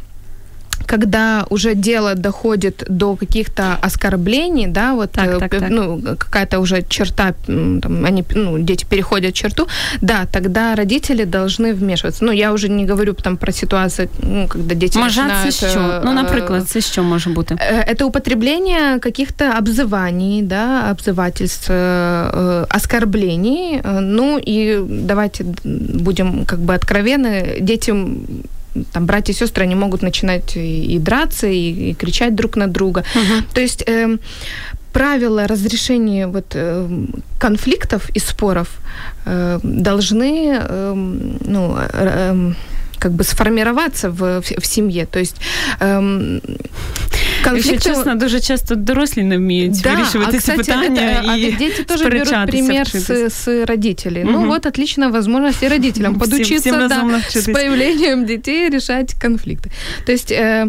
[0.86, 5.70] когда уже дело доходит до каких-то оскорблений, да, вот так, так, так.
[5.70, 9.66] ну какая-то уже черта, там, они, ну, дети переходят черту,
[10.00, 12.24] да, тогда родители должны вмешиваться.
[12.24, 15.54] Ну, я уже не говорю там про ситуацию, ну, когда дети Може, начинают...
[15.54, 16.02] це що?
[16.04, 17.54] Ну, наприклад, це що може бути?
[17.54, 21.70] Это употребление каких-то обзываний, да, обзывательств,
[22.76, 28.16] оскорблений, ну, и давайте будем как бы откровенны, детям
[28.92, 32.66] там братья и сестры, они могут начинать и, и драться, и, и кричать друг на
[32.66, 33.04] друга.
[33.14, 33.42] Uh-huh.
[33.54, 34.18] То есть э,
[34.92, 36.88] правила разрешения вот, э,
[37.38, 38.68] конфликтов и споров
[39.24, 42.52] э, должны э, ну, э,
[42.98, 45.06] как бы сформироваться в, в, в семье.
[45.06, 45.36] То есть
[45.80, 46.40] эм,
[47.43, 47.71] конфликты...
[47.71, 51.57] Якщо чесно, дуже часто дорослі не вміють да, вирішувати а, ці питання это, і а
[51.57, 54.23] дети тоже берут пример с, с родителей.
[54.23, 54.31] Угу.
[54.31, 59.71] Ну вот отличная возможность и родителям подучиться всем, всем да, с появлением детей решать конфликты.
[60.05, 60.67] То есть э,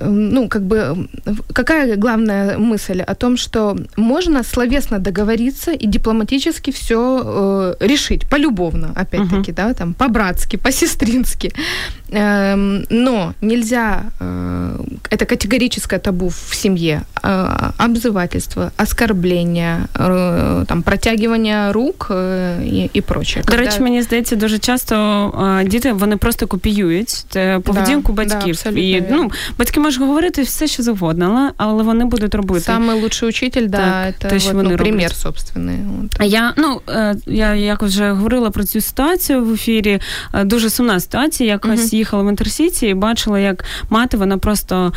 [0.00, 1.08] ну, как бы,
[1.52, 8.92] какая главная мысль о том, что можно словесно договориться и дипломатически все э, решить, полюбовно,
[8.96, 9.54] опять-таки, uh-huh.
[9.54, 11.52] да, там, по-братски, по-сестрински.
[12.12, 14.76] Эм, но нельзя, э,
[15.10, 22.12] это категорическое табу в семье, э, обзывательство, оскорблення, э, там, протягивание рук
[22.64, 23.44] і, і прочее.
[23.48, 27.26] До речі, мені здається, дуже часто діти вони просто копіюють
[27.64, 28.58] поведінку да, батьків.
[28.64, 32.60] Да, і ну, батьки можуть говорити все, що завгодно, але, але вони будуть робити.
[32.60, 35.76] Саме лучший учитель, да, це те, що вот, вони ну, примір, собственний.
[36.18, 36.80] А я, ну,
[37.26, 40.00] я якось вже говорила про цю ситуацію в ефірі.
[40.44, 44.93] Дуже сумна ситуація, якось їхала в Інтерсіті і бачила, як мати вона просто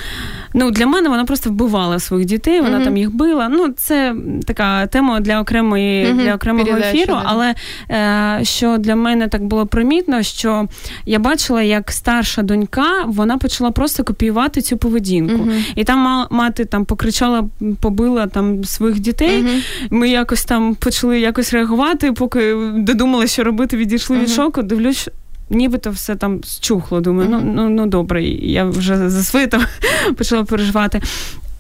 [0.54, 2.84] ну для мене вона просто вбивала своїх дітей, вона mm-hmm.
[2.84, 3.48] там їх била.
[3.48, 4.14] Ну, це
[4.46, 6.22] така тема для окремої mm-hmm.
[6.22, 7.14] для окремого Передача, ефіру.
[7.14, 7.22] Да.
[7.24, 7.54] Але
[7.90, 10.68] е, що для мене так було примітно, що
[11.06, 15.44] я бачила, як старша донька вона почала просто копіювати цю поведінку.
[15.44, 15.72] Mm-hmm.
[15.76, 17.44] І там мати там покричала,
[17.80, 19.44] побила там своїх дітей.
[19.90, 24.62] Ми якось там почали якось реагувати, поки додумали, що робити, відійшли від шоку.
[24.62, 25.08] Дивлюсь,
[25.50, 27.00] нібито все там зчухло.
[27.00, 29.64] Думаю, ну ну ну добре, я вже за своє там
[30.16, 31.00] почала переживати.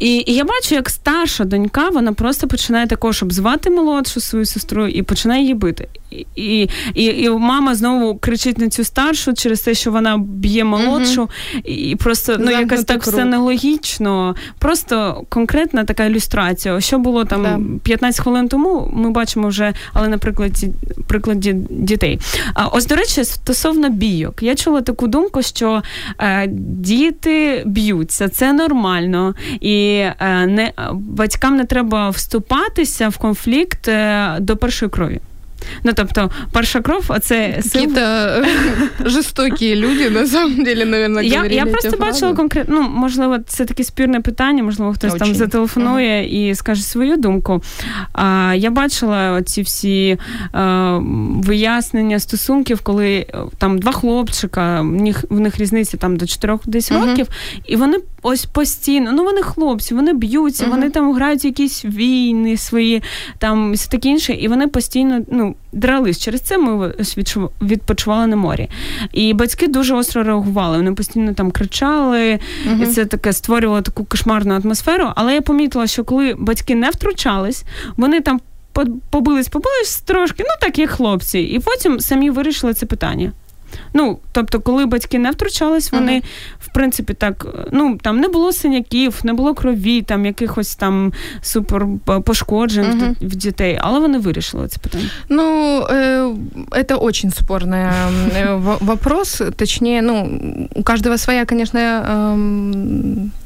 [0.00, 4.86] І і я бачу, як старша донька, вона просто починає також обзивати молодшу свою сестру
[4.86, 5.88] і починає її бити.
[6.36, 11.28] І і, і мама знову кричить на цю старшу через те, що вона б'є молодшу,
[11.64, 13.14] і просто ну Замкнути якось так круг.
[13.14, 14.34] все нелогічно.
[14.58, 16.80] Просто конкретна така ілюстрація.
[16.80, 17.80] Що було там да.
[17.82, 20.68] 15 хвилин тому, ми бачимо вже, але на прикладі
[21.06, 22.18] прикладі дітей.
[22.54, 25.82] А ось до речі, стосовно бійок, я чула таку думку, що
[26.18, 29.34] е, діти б'ються, це нормально.
[29.60, 29.89] І
[30.47, 35.19] не батькам не треба вступатися в конфлікт е, до першої крові.
[35.84, 37.90] Ну, тобто, перша кров, оце сил...
[39.04, 43.84] Жорстокі люди, на самом деле, наверное, Я я просто бачила конкретно, ну, можливо, це таке
[43.84, 45.26] спірне питання, можливо, хтось Очень.
[45.26, 46.50] там зателефонує uh-huh.
[46.50, 47.62] і скаже свою думку.
[48.12, 50.18] А, Я бачила ці всі
[50.52, 50.98] а,
[51.34, 53.26] вияснення стосунків, коли е,
[53.58, 57.06] там два хлопчика, в них, в них різниця там до 4 десь uh-huh.
[57.06, 57.28] років,
[57.66, 60.70] і вони ось постійно, ну вони хлопці, вони б'ються, uh-huh.
[60.70, 63.02] вони там грають якісь війни свої,
[63.38, 66.18] там все таке інше, і вони постійно, ну дрались.
[66.18, 66.94] Через це ми
[67.62, 68.68] відпочивали на морі.
[69.12, 70.76] І батьки дуже остро реагували.
[70.76, 72.82] Вони постійно там кричали, uh-huh.
[72.82, 75.12] і це таке створювало таку кошмарну атмосферу.
[75.14, 77.64] Але я помітила, що коли батьки не втручались,
[77.96, 78.40] вони там
[79.10, 83.32] побились, побились трошки, ну так як хлопці, і потім самі вирішили це питання.
[83.93, 86.23] Ну, тобто, коли батьки не втручались, вони, uh-huh.
[86.59, 91.85] в принципі, так, ну, там не було синяків, не було крові, там якихось там супер
[92.25, 93.27] пошкоджень uh-huh.
[93.27, 95.09] в дітей, але вони вирішили це питання.
[95.29, 95.43] Ну,
[95.81, 96.35] э,
[96.71, 97.91] это очень спорный
[98.37, 99.41] э, вопрос.
[99.55, 100.29] Точнее, ну,
[100.75, 101.79] у каждого своя, конечно,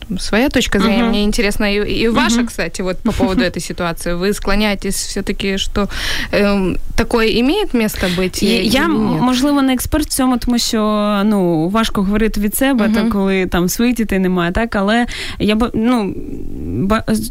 [0.09, 1.03] э, своя точка зрения.
[1.03, 1.09] Uh-huh.
[1.09, 2.47] Мне интересно и, и ваша, uh-huh.
[2.47, 4.13] кстати, вот по поводу этой ситуации.
[4.13, 5.88] Вы склоняетесь все-таки, что
[6.31, 8.41] э, такое имеет место быть?
[8.41, 10.81] Я, можливо, не експерт в цьому, тому що
[11.25, 12.93] ну важко говорити від себе, uh-huh.
[12.93, 15.05] так, коли там своїх дітей немає, так але
[15.39, 16.15] я б ну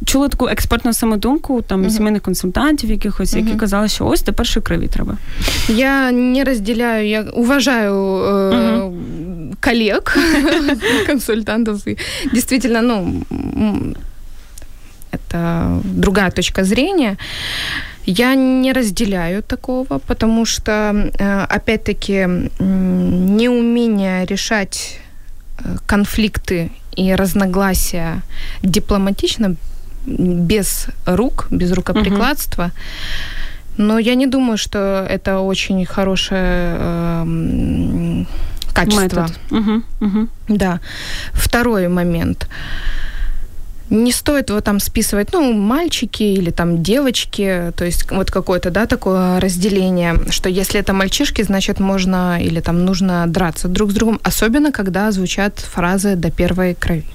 [0.07, 4.89] чула таку експертну самодумку там сімейних консультантів, якихось, які казали, що ось до першої крові
[4.89, 5.17] треба.
[5.69, 7.95] Я не розділяю, я уважаю.
[8.25, 8.91] Е-
[9.61, 10.03] коллег,
[11.07, 11.85] консультантов.
[12.33, 13.24] Действительно, ну,
[15.12, 17.18] это другая точка зрения.
[18.06, 22.28] Я не разделяю такого, потому что, э, опять-таки,
[22.60, 25.00] неумение решать
[25.60, 28.22] э, конфликты и разногласия
[28.62, 29.56] дипломатично,
[30.06, 32.64] без рук, без рукоприкладства.
[32.64, 32.72] Угу.
[33.78, 38.26] Но я не думаю, что это очень хорошее э,
[38.74, 39.28] качество.
[39.52, 40.28] Угу, угу.
[40.48, 40.80] Да.
[41.34, 42.48] Второй момент
[43.94, 48.86] не стоит его там списывать, ну, мальчики или там девочки, то есть вот какое-то, да,
[48.86, 54.20] такое разделение, что если это мальчишки, значит, можно или там нужно драться друг с другом,
[54.24, 57.06] особенно когда звучат фразы «до первой крови».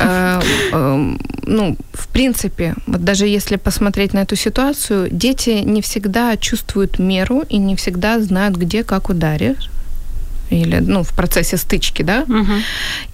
[0.00, 0.40] Э,
[0.72, 6.98] эм, ну, в принципе, вот даже если посмотреть на эту ситуацию, дети не всегда чувствуют
[6.98, 9.68] меру и не всегда знают, где, как ударить
[10.54, 12.52] или ну, в процессе стычки, да, угу.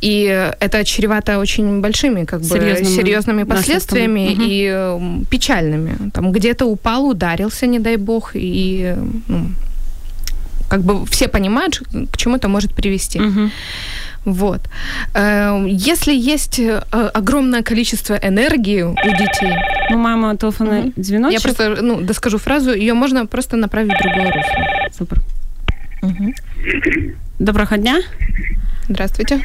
[0.01, 4.43] и это чревато очень большими как бы серьезными, серьезными последствиями угу.
[4.45, 6.11] и печальными.
[6.11, 8.95] Там где-то упал, ударился, не дай бог, и
[9.29, 9.51] ну,
[10.69, 13.21] как бы все понимают, к чему это может привести.
[13.21, 13.51] Угу.
[14.25, 14.61] Вот.
[15.15, 16.83] Э, если есть э,
[17.15, 19.55] огромное количество энергии у детей...
[19.91, 21.39] Ну, мама телефонный mm звоночек.
[21.39, 24.99] Я просто, ну, доскажу фразу, ее можно просто направить в другое русло.
[24.99, 25.21] Супер.
[26.03, 26.35] Угу.
[27.39, 28.03] Доброго дня.
[28.89, 29.41] Здравствуйте.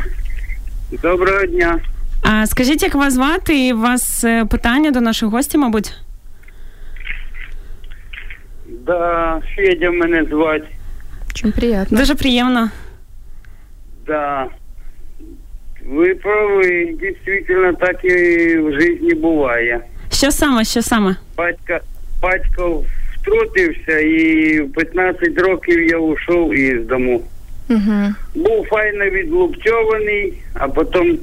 [1.01, 1.79] Доброго дня.
[2.23, 3.67] А скажіть, як вас звати?
[3.67, 5.93] І у вас е, питання до наших гостей, мабуть?
[8.85, 10.67] Да, Федя мене звати.
[11.33, 11.97] Чим приємно.
[11.97, 12.69] Дуже приємно.
[14.07, 14.47] Да.
[15.85, 18.17] Ви праві, дійсно так і
[18.57, 19.79] в житті буває.
[20.11, 21.15] Що саме, що саме?
[21.37, 21.79] Батька,
[22.21, 22.83] батько
[23.21, 27.23] втрутився і в 15 років я ушов із дому.
[27.70, 28.14] Угу.
[28.34, 31.18] Був файно відлупцьований, а потім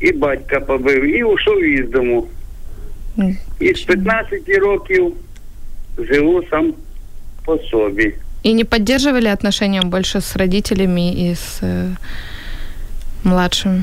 [0.00, 2.26] і батька побив, і ушов із дому.
[3.60, 5.12] І з 15 років
[5.98, 6.74] живу сам
[7.44, 8.14] по собі.
[8.44, 11.96] И не поддерживали отношения больше с родителями и с э,
[13.24, 13.82] младшими?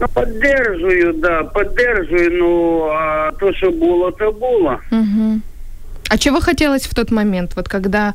[0.00, 4.80] Ну, поддерживаю, да, поддерживаю, ну, а то, что было, то было.
[4.90, 5.40] Угу.
[6.10, 8.14] А чего хотелось в тот момент, вот когда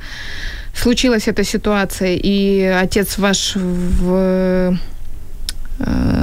[0.75, 4.73] случилась эта ситуация, и отец ваш в э,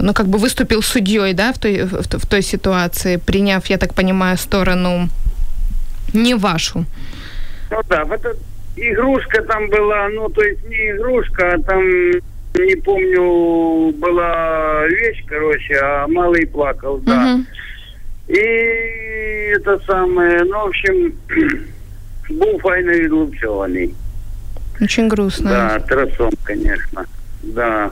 [0.01, 3.93] ну, как бы выступил судьей, да, в той, в, в той ситуации, приняв, я так
[3.93, 5.09] понимаю, сторону
[6.13, 6.85] не вашу.
[7.71, 8.35] Ну да, это
[8.75, 11.83] игрушка там была, ну, то есть не игрушка, а там,
[12.55, 17.35] не помню, была вещь, короче, а малый плакал, да.
[17.35, 17.43] Угу.
[18.27, 21.13] И это самое, ну, в общем,
[22.29, 23.93] был файно відлупцьований.
[24.80, 25.50] Очень грустно.
[25.50, 27.04] Да, тросом, конечно.
[27.42, 27.90] Да.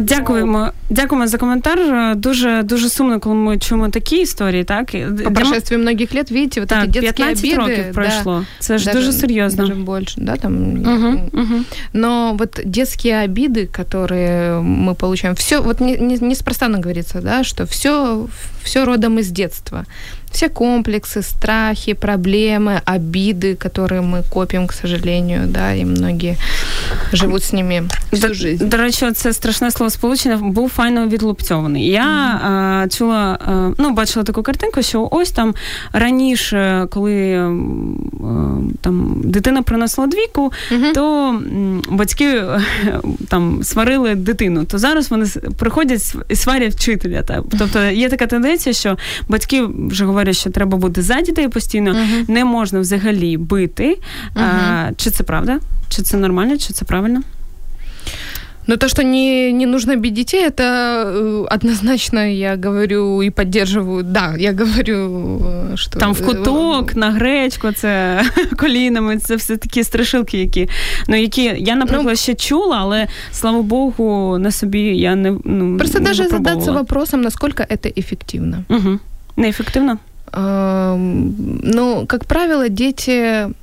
[0.00, 1.78] Дякуємо, дякуємо за коментар.
[2.16, 4.64] Дуже дуже сумно, коли ми чуємо такі історії.
[4.64, 8.38] Так по прошествии многих лет, видите, вот так, эти 15 обиды, років пройшло.
[8.38, 9.66] Да, Це ж даже, дуже серйозно.
[9.66, 10.72] Даже больше, да, там.
[10.72, 11.64] Угу, угу.
[11.92, 17.64] Но вот детские обиды, которые мы получаем, все, вот не, не, неспроста говорится, да, что
[17.64, 18.26] все,
[18.62, 19.84] все родом из детства
[20.34, 26.36] все комплексы, страхи, проблемы, обиды, которые мы копим, к сожалению, да, и многие
[27.12, 28.68] живуть з ними всю жизнь.
[28.68, 31.86] До речі, це страшне слово сполучення був файно відлупцьований.
[31.86, 32.84] Я mm-hmm.
[32.84, 35.54] а, чула, а, ну, бачила таку картинку, що ось там
[35.92, 37.50] раніше, коли а,
[38.80, 40.92] там дитина приносила двійку, mm-hmm.
[40.94, 41.40] то
[41.88, 42.42] батьки
[43.28, 45.26] там сварили дитину, то зараз вони
[45.58, 47.22] приходять і сварять вчителя.
[47.22, 47.44] Так.
[47.58, 48.98] Тобто є така тенденція, що
[49.28, 52.30] батьки вже говорять, говорять, що треба бути за дітей постійно, uh-huh.
[52.30, 53.98] не можна взагалі бити.
[54.36, 54.42] Uh-huh.
[54.42, 55.58] А, Чи це правда?
[55.88, 57.22] Чи це нормально, чи це правильно?
[58.70, 60.62] Ну, то, что не, не нужно бить детей, это
[61.06, 64.02] э, однозначно я говорю и поддерживаю.
[64.04, 65.42] Да, я говорю,
[65.74, 65.90] що...
[65.90, 68.22] Там в э, куток, на гречку, це
[68.56, 70.68] колінами, це все такі страшилки, які,
[71.08, 75.78] ну, які я, наприклад, ну, ще чула, але, слава Богу, на собі я не ну,
[75.78, 78.64] Просто не даже задаться вопросом, насколько это эффективно.
[78.68, 78.98] Угу.
[79.36, 79.98] Неэффективно?
[80.33, 83.53] Ну, как правило, дети...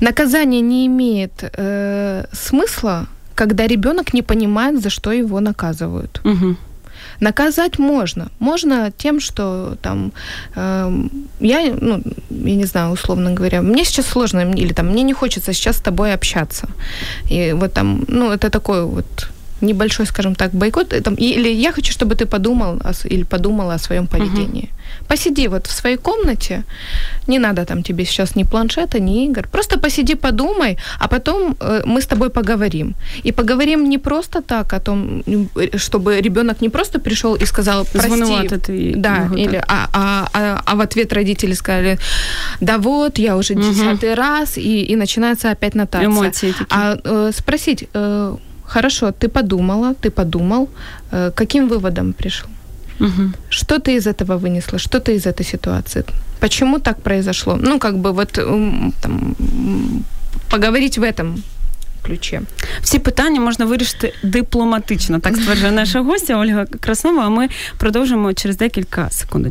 [0.00, 6.20] Наказание не имеет э, смысла, когда ребенок не понимает, за что его наказывают.
[6.24, 6.56] Угу.
[7.20, 8.28] Наказать можно.
[8.40, 10.12] Можно тем, что там
[10.56, 10.92] э,
[11.40, 15.52] я, ну, я не знаю, условно говоря, мне сейчас сложно, или там мне не хочется
[15.52, 16.68] сейчас с тобой общаться.
[17.30, 19.28] И вот там, ну, это такой вот
[19.62, 24.06] небольшой, скажем так, бойкот, там, или я хочу, чтобы ты подумал или подумала о своем
[24.06, 24.64] поведении.
[24.64, 24.82] Угу.
[25.08, 26.64] Посиди вот в своей комнате,
[27.26, 31.82] не надо там тебе сейчас ни планшета, ни игр, просто посиди, подумай, а потом э,
[31.86, 32.94] мы с тобой поговорим.
[33.24, 35.22] И поговорим не просто так о том,
[35.76, 40.74] чтобы ребенок не просто пришел и сказал, прости, ты да, или, а, а, а, а
[40.74, 41.98] в ответ родители сказали,
[42.60, 44.20] да вот, я уже десятый угу.
[44.20, 46.06] раз, и, и начинается опять нотация.
[46.06, 46.66] Эмоции такие.
[46.70, 48.36] А э, спросить, э,
[48.71, 50.69] Хорошо, ты подумала, ты подумал,
[51.11, 52.49] э, каким выводом пришел?
[52.99, 53.31] Угу.
[53.49, 54.79] Что ты из этого вынесла?
[54.79, 56.03] Что ты из этой ситуации?
[56.39, 57.57] Почему так произошло?
[57.61, 58.31] Ну, как бы вот
[59.01, 59.35] там,
[60.49, 61.35] поговорить в этом
[62.05, 62.41] ключі.
[62.81, 67.23] Всі питання можна вирішити дипломатично, так стверджує наша гостя Ольга Краснова.
[67.25, 69.47] А ми продовжимо через декілька секунд.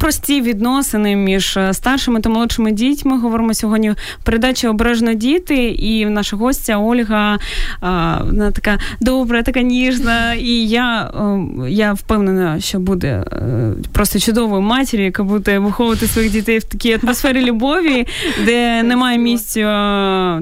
[0.00, 3.94] Непрості відносини між е, старшими та молодшими дітьми говоримо сьогодні.
[4.24, 7.38] Передача обережно діти, і наша гостя Ольга
[8.20, 10.34] вона така добра, така ніжна.
[10.34, 11.10] І я
[11.68, 16.98] я впевнена, що буде е, просто чудовою матір'ю, яка буде виховувати своїх дітей в такій
[17.02, 18.06] атмосфері любові,
[18.44, 19.62] де немає місця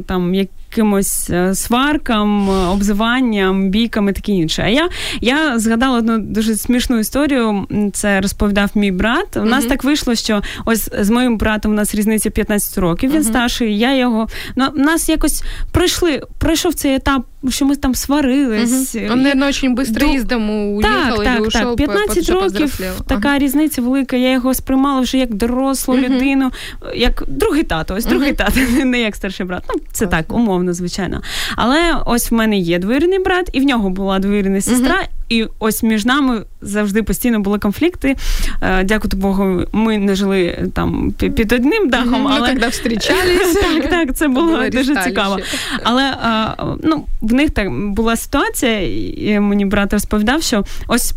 [0.07, 4.63] там як якимось е, сваркам, обзиванням, бійкам і таке інше.
[4.63, 4.89] А я
[5.21, 7.67] я згадала одну дуже смішну історію.
[7.93, 9.37] Це розповідав мій брат.
[9.37, 9.69] У нас mm-hmm.
[9.69, 13.11] так вийшло, що ось з моїм братом у нас різниця 15 років.
[13.11, 13.25] Він mm-hmm.
[13.25, 13.79] старший.
[13.79, 15.43] Я його ну, нас якось
[15.73, 16.23] пройшли.
[16.39, 18.95] Пройшов цей етап, що ми там сварились.
[18.95, 19.13] Mm-hmm.
[19.13, 21.77] Он, наверное, очень швидко из дому уїхав так, так, так.
[21.77, 22.81] 15 років.
[23.07, 23.39] Така ага.
[23.39, 24.17] різниця велика.
[24.17, 26.51] Я його сприймала вже як дорослу людину,
[26.95, 27.95] як другий тато.
[27.95, 29.65] Ось другий тато, не як старший брат.
[29.69, 31.23] Ну це так умовно умовно, звичайно.
[31.57, 34.95] Але ось в мене є двоюрідний брат, і в нього була двоюрідна сестра.
[34.95, 38.17] uh І ось між нами завжди постійно були конфлікти.
[38.63, 43.59] Е, дякувати Богу, ми не жили там під одним дахом, ну, але коли зустрічалися.
[43.69, 45.39] Так, так, це було дуже цікаво.
[45.85, 48.81] Але е, ну, в них так була ситуація,
[49.17, 51.15] і мені брат розповідав, що ось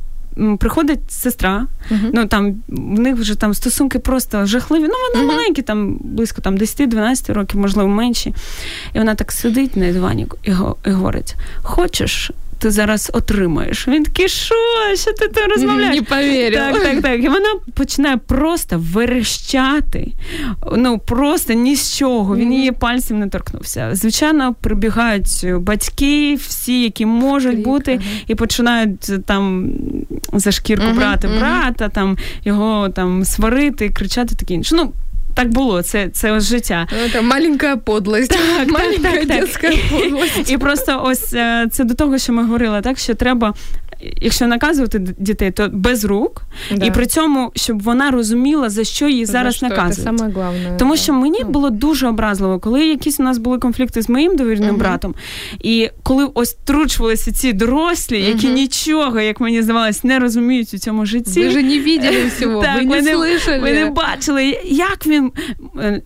[0.60, 2.10] приходить сестра, uh-huh.
[2.14, 4.88] ну там в них вже там стосунки просто жахливі.
[4.88, 5.32] Ну, вони uh-huh.
[5.32, 8.34] маленькі, там близько там 10-12 років, можливо, менші.
[8.94, 10.52] І вона так сидить на дивані і,
[10.86, 12.32] і говорить: Хочеш
[12.62, 13.88] ти зараз отримаєш.
[13.88, 14.56] Він такий, що?
[14.96, 15.96] Що ти там розмовляєш?
[15.96, 16.54] Не повірив.
[16.54, 17.24] Так, так, так.
[17.24, 20.12] І вона починає просто верещати.
[20.78, 22.36] Ну, просто ні з чого.
[22.36, 23.90] Він її пальцем не торкнувся.
[23.94, 28.04] Звичайно, прибігають батьки, всі, які можуть Крик, бути, ага.
[28.28, 29.72] і починають там
[30.34, 34.76] за шкірку брати брата, там його там сварити, кричати таке інше.
[34.76, 34.94] Ну,
[35.36, 36.88] так було, це це ось життя.
[37.12, 38.32] Це маленька подлость.
[38.32, 40.52] Так, маленька так, так, подлость.
[40.52, 41.30] І просто ось
[41.72, 43.54] це до того, що ми говорили, так що треба
[44.22, 46.42] якщо наказувати дітей, то без рук,
[46.72, 46.86] да.
[46.86, 49.68] і при цьому, щоб вона розуміла, за що її за зараз що?
[49.68, 49.96] наказують.
[49.96, 50.76] Це саме головне.
[50.80, 51.50] Тому що мені ну.
[51.50, 55.16] було дуже образливо, коли якісь у нас були конфлікти з моїм довірним uh братом,
[55.60, 60.78] і коли ось тручувалися ці дорослі, які uh нічого, як мені здавалось, не розуміють у
[60.78, 61.44] цьому житті.
[61.44, 61.80] Ви ж не
[62.12, 63.62] бачили всього, так, ви не слышали.
[63.62, 65.32] Ви не бачили, як він
[65.80, 66.02] е,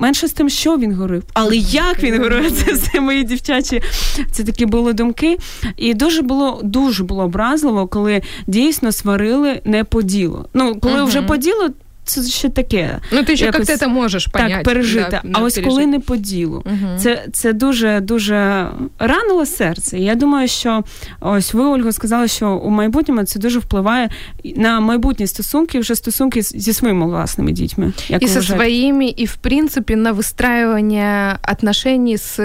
[0.00, 3.82] менше з тим, що він говорив, але як він говорив, це все мої дівчачі.
[4.30, 5.38] Це такі були думки.
[5.76, 10.46] І дуже було дуже було було образливо, коли дійсно сварили не по ділу.
[10.54, 11.70] Ну, коли uh вже по ділу.
[12.04, 12.98] Це ще таке.
[13.12, 15.20] Ну, ти ще як ти це можеш понять, так, пережити.
[15.24, 15.68] Да, а ось пережити.
[15.68, 16.62] коли не по ділу.
[16.66, 18.68] uh Це це дуже дуже
[18.98, 19.98] ранило серце.
[19.98, 20.84] Я думаю, що
[21.20, 24.10] ось ви, Ольга, сказали, що у майбутньому це дуже впливає
[24.56, 27.92] на майбутні стосунки, вже стосунки зі своїми власними дітьми.
[28.08, 32.40] Як і зі своїми, і в принципі на вистраювання отношений з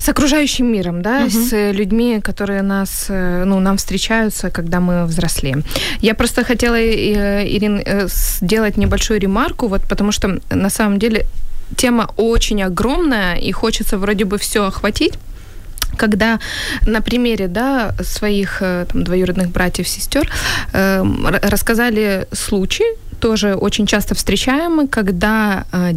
[0.00, 1.30] с окружающим миром, да, угу.
[1.30, 5.62] с людьми, которые нас, э, ну, нам встречаются, когда мы взрослеем.
[6.00, 8.08] Я просто хотела, э, Ирин, э,
[8.40, 11.26] сделать небольшую ремарку, вот потому что на самом деле
[11.76, 15.18] тема очень огромная, и хочется вроде бы все охватить
[15.96, 16.38] когда
[16.86, 20.30] на примере да, своих там, двоюродных братьев, сестер
[20.72, 21.04] э,
[21.42, 25.92] рассказали случай, тоже очень часто встречаемый, когда э,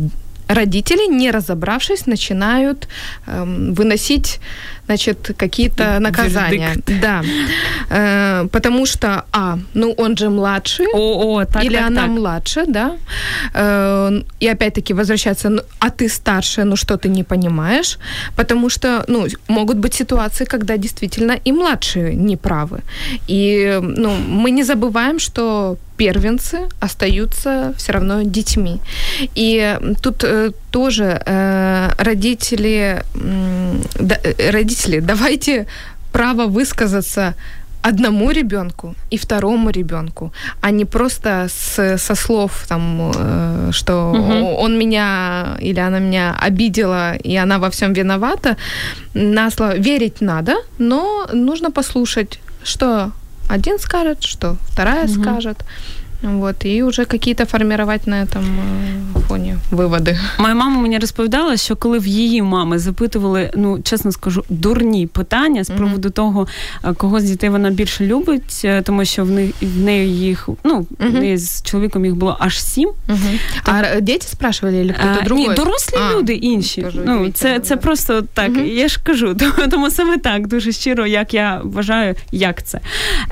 [0.47, 2.87] родители, не разобравшись, начинают
[3.27, 4.39] эм, выносить
[4.85, 6.73] значит, какие-то наказания.
[6.75, 7.01] Вердикт.
[7.01, 7.21] Да.
[7.89, 12.11] Э, потому что, а, ну он же младший, о, о, так, или так, она так.
[12.11, 12.91] младше, да.
[13.53, 17.99] Э, и опять-таки возвращаться, ну, а ты старше, ну что ты не понимаешь?
[18.35, 22.79] Потому что, ну, могут быть ситуации, когда действительно и младшие неправы.
[23.27, 28.79] И, ну, мы не забываем, что первенцы остаются все равно детьми.
[29.35, 34.17] И тут э, тоже э, родители, э, да,
[34.73, 35.65] родители, давайте
[36.11, 37.33] право высказаться
[37.81, 44.63] одному ребенку и второму ребенку, а не просто с, со слов, там, э, что угу.
[44.63, 48.55] он меня или она меня обидела, и она во всем виновата.
[49.13, 53.11] На слово верить надо, но нужно послушать, что
[53.49, 55.21] один скажет, что вторая угу.
[55.21, 55.65] скажет.
[56.23, 60.19] Вот, і вже какие-то формувати на этом э, фоні виводи.
[60.39, 65.63] Моя мама мені розповідала, що коли в її мами запитували, ну чесно скажу, дурні питання
[65.63, 66.11] з приводу mm-hmm.
[66.11, 66.47] того,
[66.97, 70.87] кого з дітей вона більше любить, е, тому що в неї в неї їх, ну
[70.99, 71.19] mm-hmm.
[71.19, 72.89] неї з чоловіком їх було аж сім.
[73.09, 73.39] Mm-hmm.
[73.63, 74.27] Так, а діти
[74.93, 75.47] хтось другой?
[75.49, 76.81] Ні, дорослі а, люди інші.
[76.81, 79.35] Кажу, ну, Це це просто так, я ж кажу,
[79.71, 82.79] тому саме так, дуже щиро, як я вважаю, як це.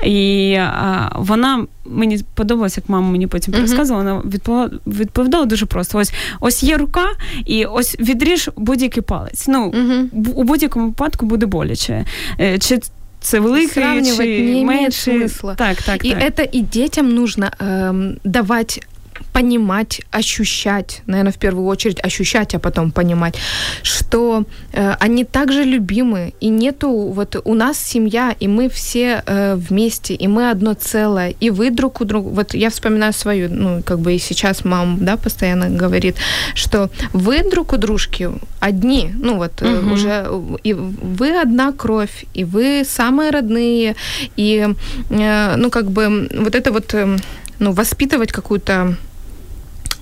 [0.04, 3.60] І а, вона мені подобалось, як мама мені потім uh-huh.
[3.60, 7.06] розказувала, вона відповідала, відповідала дуже просто: ось ось є рука,
[7.46, 9.48] і ось відріж будь-який палець.
[9.48, 10.32] Ну uh-huh.
[10.34, 12.04] у будь-якому випадку буде боляче.
[12.40, 12.80] Е, чи
[13.20, 15.28] це великий, чи менший.
[15.56, 16.22] Так, так, и так.
[16.22, 18.86] это и детям нужно э, давать
[19.32, 23.34] понимать, ощущать, наверное, в первую очередь ощущать, а потом понимать,
[23.82, 29.54] что э, они также любимы, и нету, вот у нас семья, и мы все э,
[29.56, 33.82] вместе, и мы одно целое, и вы друг у друга, вот я вспоминаю свою, ну,
[33.82, 36.16] как бы и сейчас мама, да, постоянно говорит,
[36.54, 38.28] что вы друг у дружки
[38.60, 39.94] одни, ну, вот угу.
[39.94, 40.26] уже,
[40.62, 43.96] и вы одна кровь, и вы самые родные,
[44.36, 44.68] и,
[45.10, 47.16] э, ну, как бы, вот это вот, э,
[47.62, 48.96] ну, воспитывать какую-то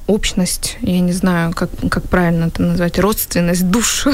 [0.06, 4.10] общность, я не знаю, как, как правильно это назвать, родственность, душу.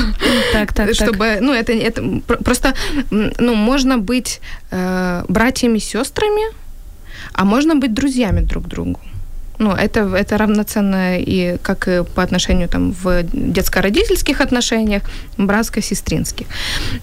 [0.52, 1.40] Так, так, Чтобы, так.
[1.40, 2.02] ну, это, это
[2.44, 2.74] просто,
[3.10, 4.40] ну, можно быть
[4.70, 6.42] э, братьями, сестрами,
[7.32, 9.00] а можно быть друзьями друг другу.
[9.61, 15.03] Ну, это, это равноценно и как и по отношению там в детско-родительских отношениях,
[15.37, 16.47] братско-сестринских.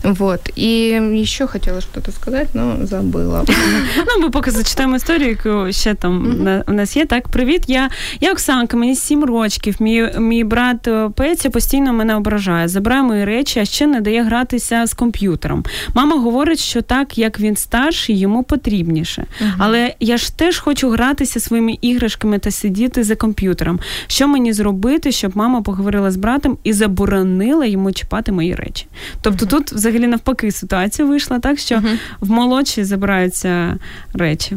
[0.02, 0.40] Вот.
[0.56, 3.44] И еще хотела что-то сказать, но забыла.
[3.96, 6.36] Ну, ми поки зачитаємо історію, яку ще там
[6.68, 7.06] у нас є.
[7.06, 7.90] Так, привіт, я
[8.20, 9.76] я Оксанка, мені сім років.
[9.80, 14.22] Мій мій брат е, Петя постійно мене ображає, забирає мої речі, а ще не дає
[14.22, 15.64] гратися з комп'ютером.
[15.94, 19.24] Мама говорить, що так, як він старший, йому потрібніше.
[19.58, 23.80] Але я ж теж хочу гратися своїми іграшками та сидіти за комп'ютером.
[24.06, 28.86] Що мені зробити, щоб мама поговорила з братом і заборонила йому чіпати мої речі?
[29.20, 29.50] Тобто, uh-huh.
[29.50, 31.98] тут взагалі навпаки ситуація вийшла так, що uh-huh.
[32.20, 33.78] в молодші забираються
[34.14, 34.56] речі.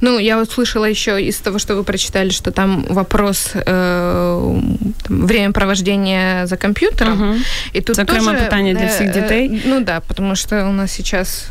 [0.00, 4.60] Ну, я вот слышала еще из того, что вы прочитали, что там вопрос э,
[5.02, 7.30] там, время провождения за компьютером.
[7.30, 7.38] Угу.
[7.74, 9.50] И тут Це тоже, питання для всех детей.
[9.50, 11.50] Э, ну да, потому что у нас сейчас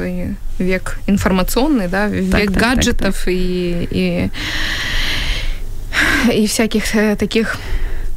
[0.59, 4.29] век информационный, да, век так, гаджетов так, так, и, и
[6.32, 7.56] и всяких э, таких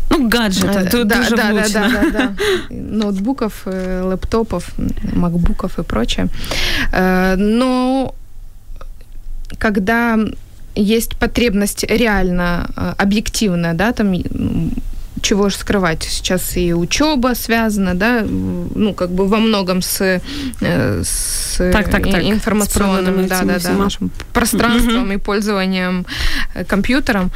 [0.10, 2.36] ну, гаджеты, э, тут да, дуже да, да, да, да, да.
[2.70, 4.72] Ноутбуков, э, лэптопов,
[5.14, 6.28] макбуков и прочее.
[6.92, 8.14] Но
[9.58, 10.18] когда
[10.76, 14.14] есть потребность реально объективная, да, там
[15.26, 18.24] чего же скрывать, сейчас и учеба связана, да,
[18.76, 22.24] ну, как бы во многом с, э, с так, так, так.
[22.24, 26.06] информационным, да, да, да, нашим пространством и пользованием
[26.54, 27.32] э, компьютером.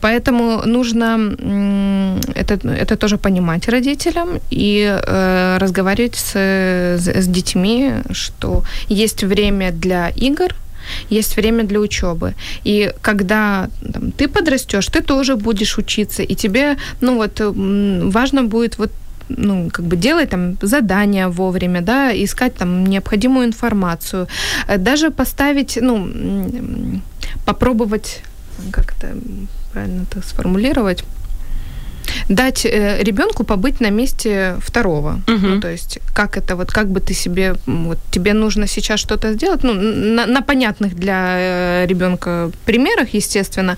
[0.00, 9.24] Поэтому нужно это, это тоже понимать родителям и э, разговаривать с, с детьми, что есть
[9.24, 10.54] время для игр,
[11.10, 12.34] есть время для учебы.
[12.64, 17.40] И когда там, ты подрастешь, ты тоже будешь учиться, и тебе, ну вот,
[18.14, 18.90] важно будет вот
[19.28, 24.26] ну, как бы делать там задания вовремя, да, искать там необходимую информацию,
[24.68, 26.08] э, даже поставить, ну,
[27.44, 28.22] попробовать,
[28.72, 29.16] как это
[29.72, 31.04] правильно это сформулировать,
[32.28, 35.20] дать э, ребенку побыть на месте второго.
[35.26, 35.46] Угу.
[35.46, 39.32] Ну, то есть, как это вот, как бы ты себе, вот тебе нужно сейчас что-то
[39.32, 43.76] сделать, ну, на, на понятных для э, ребенка примерах, естественно,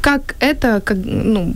[0.00, 1.54] как это, как, ну,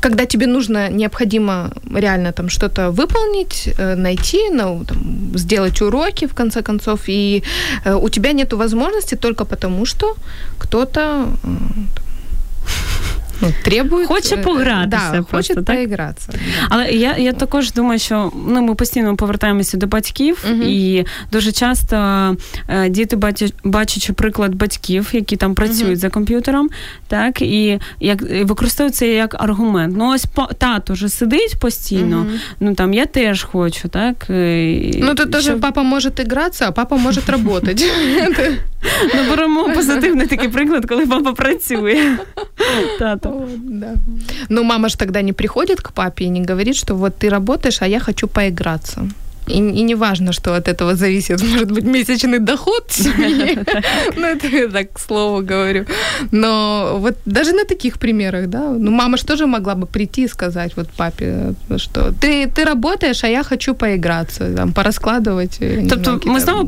[0.00, 4.98] когда тебе нужно, необходимо реально там что-то выполнить, э, найти, ну, там,
[5.38, 7.42] сделать уроки, в конце концов, и
[7.84, 10.16] э, у тебя нет возможности только потому, что
[10.58, 11.48] кто-то э,
[13.40, 15.10] ну, требує хоче э, погратися.
[15.12, 16.28] Да, просто, хоче поігратися.
[16.68, 20.62] Але я я також думаю, що ну, ми постійно повертаємося до батьків, Угу.
[20.62, 21.96] і дуже часто
[22.68, 25.96] е, діти бачать, бачачи приклад батьків, які там працюють угу.
[25.96, 26.68] за комп'ютером,
[27.08, 29.94] так і як і використовують це як аргумент.
[29.98, 32.18] Ну ось по, тато вже сидить постійно.
[32.18, 32.38] Угу.
[32.60, 35.60] Ну там я теж хочу, так ну тут теж що...
[35.60, 37.76] папа може гратися, а папа може працювати.
[39.14, 42.16] Ну, беремо позитивний такий приклад, коли папа працює.
[42.98, 43.29] Тато.
[44.48, 47.82] Ну, мама ж тогда не приходит к папе и не говорит, что вот ты работаешь,
[47.82, 49.08] а я хочу поиграться.
[49.50, 53.58] И, и не важно, что от этого зависит, может быть, месячный доход семьи.
[54.16, 55.86] Ну, это я так к слову говорю.
[56.32, 60.28] Но вот даже на таких примерах, да, ну, мама же тоже могла бы прийти и
[60.28, 65.60] сказать вот папе, что ты, ты работаешь, а я хочу поиграться, там, пораскладывать.
[65.88, 66.66] Тобто ми знову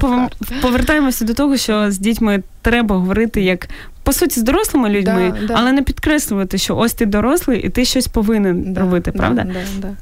[0.63, 3.69] повертаємося до того, що з дітьми треба говорити як
[4.04, 5.54] по суті, з дорослими людьми, да, да.
[5.58, 9.44] але не підкреслювати, що ось ти дорослий і ти щось повинен да, робити, правда?
[9.44, 9.94] Да, да, да.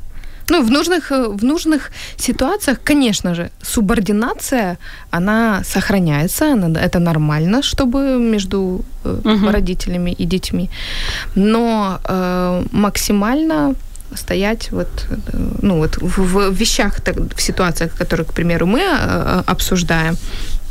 [0.50, 4.78] Ну, в нужных, в нужных ситуациях, конечно же, субординация,
[5.10, 10.70] она сохраняется, она, это нормально, чтобы между uh родителями и детьми.
[11.36, 13.74] Но э, максимально
[14.16, 14.88] стоять вот,
[15.62, 20.18] ну, вот в, в вещах, так, в ситуациях, которые, к примеру, мы э, обсуждаем,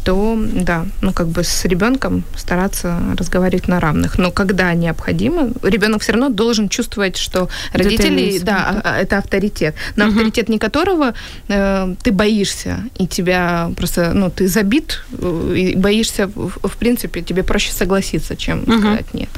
[0.05, 4.19] то да, ну как бы с ребенком стараться разговаривать на равных.
[4.19, 10.05] Но когда необходимо, ребенок все равно должен чувствовать, что родители, да, да, это авторитет, на
[10.05, 10.13] угу.
[10.13, 11.15] авторитет не которого
[11.49, 17.23] э, ты боишься и тебя просто, ну ты забит э, и боишься, в, в принципе,
[17.23, 18.79] тебе проще согласиться, чем угу.
[18.79, 19.29] сказать нет.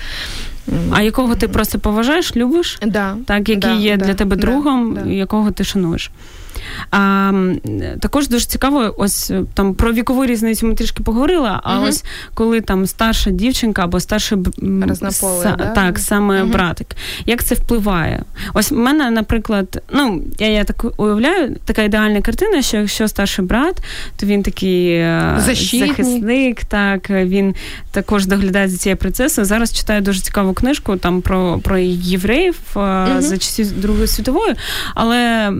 [0.93, 2.79] А якого ти просто поважаєш, любиш?
[2.87, 6.11] Да, так, який да, є да, для тебе другом, да, якого ти шануєш.
[6.92, 7.32] А,
[8.00, 11.88] Також дуже цікаво, ось там про вікову різницю ми трішки поговорила, а угу.
[11.88, 12.04] ось
[12.34, 14.38] коли там старша дівчинка або старший
[15.12, 15.66] са, да?
[15.66, 16.52] так, саме угу.
[16.52, 16.88] братик,
[17.26, 18.24] як це впливає?
[18.54, 23.46] Ось в мене, наприклад, ну я я так уявляю, така ідеальна картина, що якщо старший
[23.46, 23.84] брат,
[24.18, 25.90] то він такий е, Защитний.
[25.90, 27.56] захисник, так він
[27.92, 29.46] також доглядає за цією процесом.
[29.46, 33.22] Зараз читаю дуже цікаву книжку там про про євреїв угу.
[33.22, 34.56] за часів Другої світової,
[34.96, 35.52] але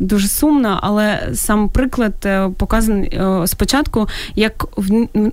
[0.00, 4.66] дуже сумно, але сам приклад е, показаний е, спочатку як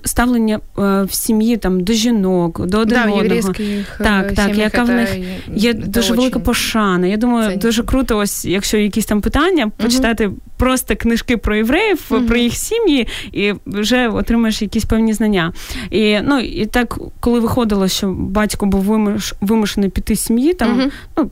[0.04, 3.54] ставлення е, в сім'ї там до жінок, до один да, одного.
[3.98, 5.18] Так, так, яка в них
[5.56, 7.08] є дуже велика пошана.
[7.08, 7.62] Я думаю, цінно.
[7.62, 12.22] дуже круто, ось якщо якісь там питання, почитати просто книжки про євреїв, угу.
[12.22, 15.54] про їх сім'ї, і вже отримаєш якісь певні знання.
[15.92, 20.80] І ну і так, коли виходило, що батько був вимуш, вимушений піти з сім'ї, там
[20.80, 20.90] угу.
[21.18, 21.30] ну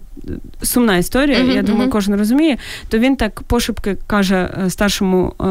[0.61, 1.91] сумна історія, uh-huh, я думаю, uh-huh.
[1.91, 2.57] кожен розуміє,
[2.89, 5.45] то він так пошепки каже е, старшому е,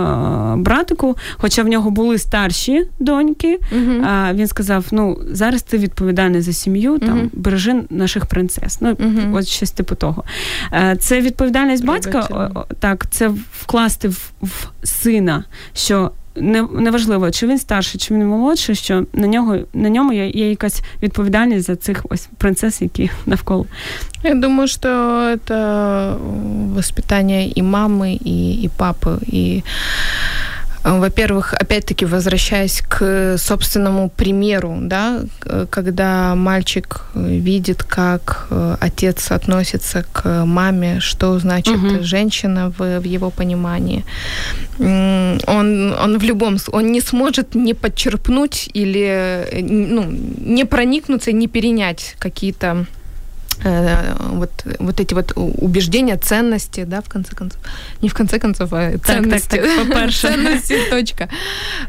[0.56, 4.06] братику, хоча в нього були старші доньки, uh-huh.
[4.06, 8.80] а він сказав: ну, зараз ти відповідальний за сім'ю, там бережи наших принцес.
[8.80, 8.96] Ну,
[9.32, 10.24] от щось типу того.
[10.72, 12.50] Е, це відповідальність батька,
[12.80, 15.44] так, це вкласти в, в сина,
[15.74, 20.29] що не неважливо, чи він старший, чи він молодший, що на нього на ньому є,
[20.29, 23.65] є якась відповідальність за цих ось принцес, які навколо.
[24.23, 24.89] Я думаю, что
[25.33, 26.17] это
[26.75, 29.63] воспитание и мамы, и, и папы, и
[30.84, 35.20] во-первых, опять-таки возвращаясь к собственному примеру, да,
[35.70, 38.48] когда мальчик видит, как
[38.80, 42.02] отец относится к маме, что значит угу.
[42.02, 44.04] женщина в, в его понимании,
[44.78, 52.16] он, он в любом он не сможет не подчерпнуть или ну, не проникнуться, не перенять
[52.18, 53.03] какие-то Э,
[53.62, 57.60] вот, вот эти вот убеждения, ценности, да, в конце концов.
[58.02, 59.56] Не в конце концов, а ценности.
[59.56, 61.28] Так, так, так, ценности, точка.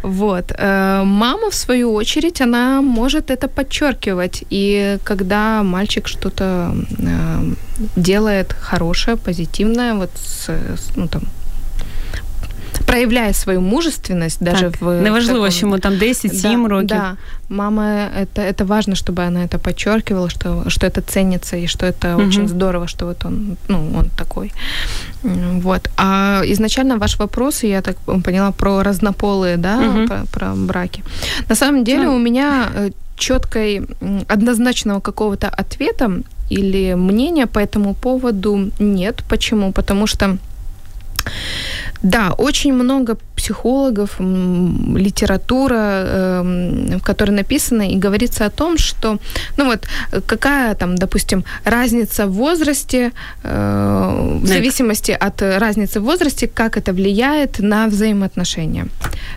[0.03, 0.51] Вот.
[0.57, 4.43] Э, мама, в свою очередь, она может это подчеркивать.
[4.49, 7.53] И когда мальчик что-то э,
[7.95, 10.49] делает хорошее, позитивное, вот с,
[10.95, 11.23] ну, там,
[12.95, 15.51] проявляє свою мужественность даже так, в неважливо, таком...
[15.51, 16.87] що йому там 10-7 да, років.
[16.87, 17.17] Да.
[17.49, 17.83] Мама,
[18.21, 22.27] это, это важно, чтобы она это подчеркивала, что, что это ценится и что это угу.
[22.27, 24.51] очень здорово, что вот он, ну, он такой.
[25.61, 25.89] Вот.
[25.97, 30.07] А изначально ваш вопрос, я так поняла, про разнополые, да, угу.
[30.07, 31.03] про, про браки.
[31.49, 32.15] На самом деле ну.
[32.15, 33.81] у меня э, четкой,
[34.27, 36.11] однозначного какого-то ответа
[36.51, 39.23] или мнения по этому поводу нет.
[39.29, 39.71] Почему?
[39.71, 40.37] Потому что
[42.05, 49.17] да, очень много психологов, литература, эм, в которой написано и говорится о том, что,
[49.57, 49.87] ну вот,
[50.27, 53.11] какая там, допустим, разница в возрасте,
[53.43, 58.87] э, в зависимости от разницы в возрасте, как это влияет на взаимоотношения.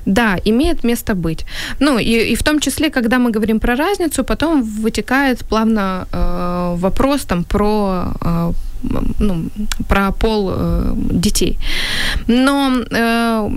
[0.07, 1.47] да, имеет место быть.
[1.81, 6.75] Ну, и, и в том числе, когда мы говорим про разницу, потом вытекает плавно э,
[6.77, 8.53] вопрос там про э,
[9.18, 9.47] ну,
[9.89, 11.59] про пол э, детей.
[12.26, 13.51] Но э,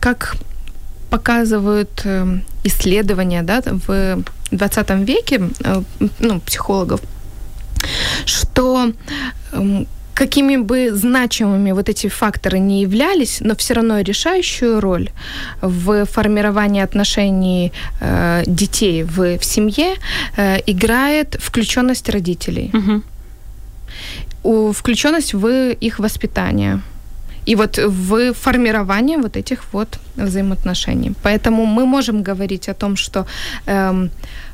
[0.00, 0.36] как
[1.10, 5.82] показывают э, исследования да, в 20 веке э,
[6.20, 7.00] ну, психологов,
[8.26, 8.92] что
[9.52, 9.84] э,
[10.14, 15.10] какими бы значимыми вот эти факторы не являлись, но все равно решающую роль
[15.60, 19.94] в формировании отношений э, детей в, в семье
[20.36, 22.70] э, играет включенность родителей.
[22.72, 23.02] Угу.
[24.72, 26.80] Включенность в их воспитание.
[27.46, 31.12] И вот в формирование вот этих вот взаимоотношений.
[31.22, 33.26] Поэтому мы можем говорить о том, что
[33.66, 34.10] эм,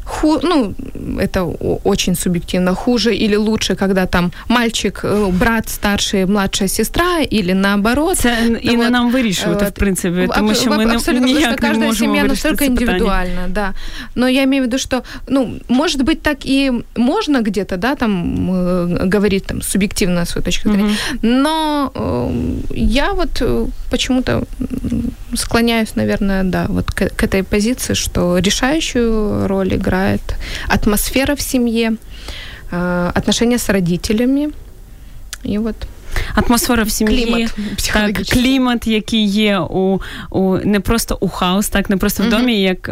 [0.09, 0.73] ху, ну,
[1.19, 1.43] это
[1.83, 8.17] очень субъективно, хуже или лучше, когда там мальчик, э, брат старший, младшая сестра, или наоборот.
[8.17, 11.89] Це і не нам вирішувати, в принципі, тому що ми абсолютно, ніяк потому что каждая
[11.89, 13.73] не семья настолько индивидуальна, да.
[14.15, 18.49] Но я имею в виду, что, ну, может быть, так и можно где-то, да, там
[18.51, 21.19] э, говорить там субъективно свою точку зрения, mm-hmm.
[21.21, 22.31] но э,
[22.75, 24.44] я вот э, почему-то
[25.34, 30.22] склоняюсь, наверное, да, вот к, к этой позиции, что решающую роль играет
[30.68, 31.96] атмосфера в семье,
[32.70, 34.50] э, отношения с родителями,
[35.42, 35.76] и вот
[36.34, 37.54] атмосфера в сім'ї, клімат,
[37.92, 40.00] так, клімат, який є у,
[40.30, 42.88] у не просто у house, так не просто в домі, як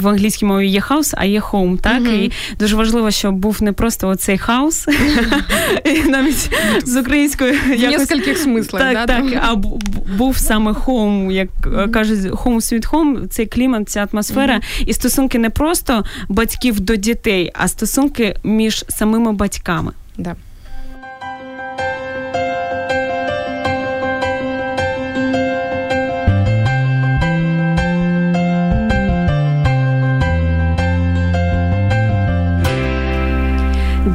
[0.00, 1.78] в англійській мові є house, а є home.
[1.78, 4.86] Так і дуже важливо, щоб був не просто оцей house,
[6.06, 6.50] навіть
[6.84, 7.54] з українською
[8.32, 9.54] в смислах, так, так, а
[10.18, 11.48] був саме хоум, як
[11.92, 17.50] кажуть, home sweet home, цей клімат, ця атмосфера, і стосунки не просто батьків до дітей,
[17.54, 19.92] а стосунки між самими батьками.
[20.18, 20.36] Да.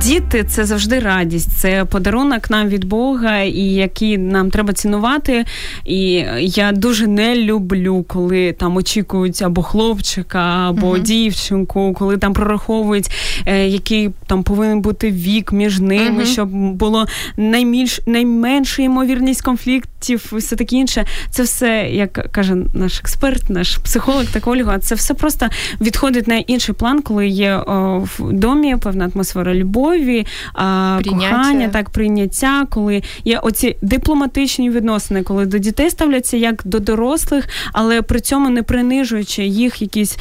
[0.10, 5.46] Діти це завжди радість, це подарунок нам від Бога, і який нам треба цінувати.
[5.86, 11.02] І я дуже не люблю, коли там очікують або хлопчика, або uh-huh.
[11.02, 13.12] дівчинку, коли там прораховують,
[13.46, 16.34] е, який там повинен бути вік між ними, uh-huh.
[16.34, 17.06] щоб було
[17.38, 21.06] найменш найменша ймовірність конфліктів, і все таке інше.
[21.30, 25.50] Це все, як каже наш експерт, наш психолог та Ольга, це все просто
[25.82, 31.70] відходить на інший план, коли є о, в домі певна атмосфера любові любові, а, кохання,
[31.70, 38.02] так прийняття, коли є оці дипломатичні відносини, коли до дітей ставляться як до дорослих, але
[38.02, 40.18] при цьому не принижуючи їх якісь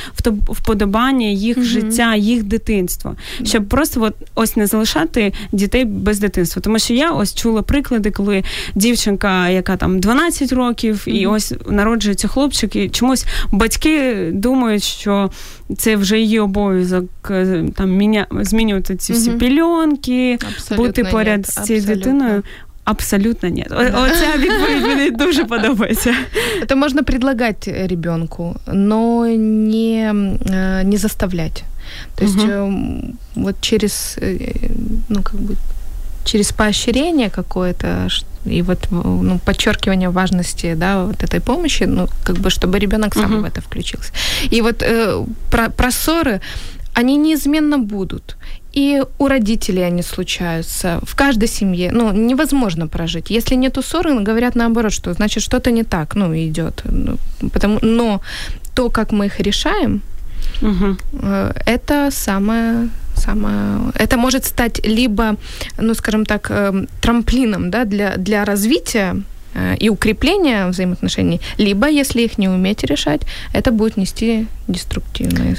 [0.49, 6.62] вподобання, їх mm життя, їх дитинство, щоб просто от, ось не залишати дітей без дитинства.
[6.62, 12.29] Тому що я ось чула приклади, коли дівчинка, яка там 12 років, і ось народжується
[12.29, 15.31] хлопчик, і чомусь батьки думають, що
[15.78, 18.28] це вже її обов'язок е, там міня...
[18.32, 19.39] змінювати ці всі угу.
[19.39, 22.44] пільонки, абсолютно бути поряд з цією дитиною.
[22.84, 23.72] Абсолютно нет.
[23.72, 26.16] Оця відповідь мені дуже подобається.
[26.62, 31.64] Это можно предлагать ребенку, но не, э, не заставлять.
[32.16, 33.14] То есть угу.
[33.36, 34.70] вот через, э,
[35.10, 35.56] ну, как бы,
[36.26, 38.10] через поощрение какое-то
[38.49, 43.35] и вот ну, подчеркивание важности да, вот этой помощи, ну, как бы, чтобы ребенок сам
[43.35, 43.41] uh-huh.
[43.41, 44.13] в это включился.
[44.51, 46.41] И вот э, про, про ссоры,
[46.95, 48.37] они неизменно будут.
[48.73, 51.01] И у родителей они случаются.
[51.03, 53.31] В каждой семье, ну, невозможно прожить.
[53.31, 56.83] Если нету ссоры, говорят наоборот, что значит что-то не так, ну, идет.
[56.85, 57.17] Ну,
[57.53, 58.21] потому, но
[58.75, 60.03] то, как мы их решаем,
[60.63, 60.97] угу.
[61.67, 62.89] это самое
[63.19, 63.93] самое...
[63.95, 65.37] Это может стать либо,
[65.79, 69.17] ну, скажем так, эм, трамплином да, для, для развития
[69.55, 75.57] э, и укрепления взаимоотношений, либо, если их не уметь решать, это будет нести деструктивные.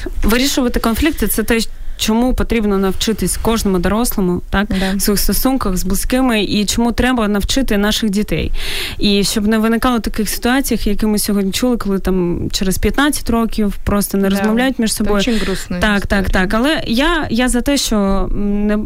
[0.80, 1.60] Конфлікти це те,
[2.00, 4.93] чому потрібно навчитись кожному дорослому, так да.
[4.95, 8.52] в своїх стосунках з близькими, і чому треба навчити наших дітей.
[9.00, 13.74] І щоб не виникало таких ситуацій, які ми сьогодні чули, коли там через 15 років
[13.84, 14.36] просто не да.
[14.36, 15.24] розмовляють між собою.
[15.24, 15.78] Це дуже грустно.
[15.80, 16.54] Так, так, так.
[16.54, 18.78] Але я я за те, що не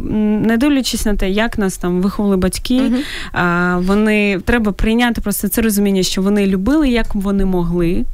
[0.44, 3.00] не дивлячись на те, як нас там виховали батьки, uh
[3.32, 8.04] а, вони треба прийняти просто це розуміння, що вони любили, як вони могли.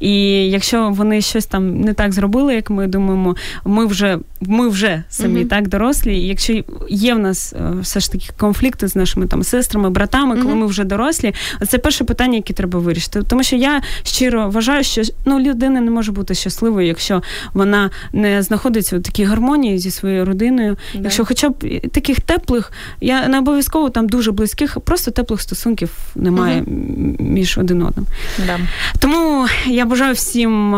[0.00, 0.10] І
[0.50, 5.40] якщо вони щось там не так зробили, як ми думаємо, ми вже ми вже самі
[5.40, 5.48] uh-huh.
[5.48, 6.16] так дорослі.
[6.18, 10.34] І якщо є в нас е, все ж таки конфлікти з нашими там сестрами, братами,
[10.34, 10.42] uh-huh.
[10.42, 11.34] коли ми вже дорослі,
[11.68, 13.22] це перше питання, яке треба вирішити.
[13.22, 17.22] Тому що я щиро вважаю, що ну людина не може бути щасливою, якщо
[17.52, 20.72] вона не знаходиться у такій гармонії зі своєю родиною.
[20.72, 21.02] Yeah.
[21.02, 26.60] Якщо, хоча б таких теплих, я не обов'язково там дуже близьких, просто теплих стосунків немає
[26.60, 27.22] uh-huh.
[27.22, 28.06] між один одним.
[28.38, 28.58] Yeah.
[28.98, 29.46] Тому
[29.76, 30.74] я бажаю всім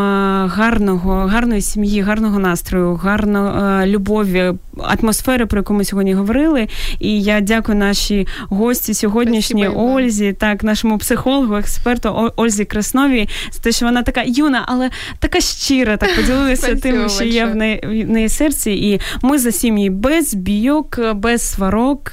[0.46, 6.68] гарного, гарної сім'ї, гарного настрою, гарної любові, атмосфери, про яку ми сьогодні говорили.
[7.00, 13.60] І я дякую нашій гості сьогоднішній Спасибо, Ользі, так, нашому психологу, експерту Ользі Красновій, за
[13.60, 18.04] те, що вона така юна, але така щира, так поділилася тим, що є в неї,
[18.06, 18.70] в неї серці.
[18.70, 22.10] І ми за сім'ї без бійок, без сварок,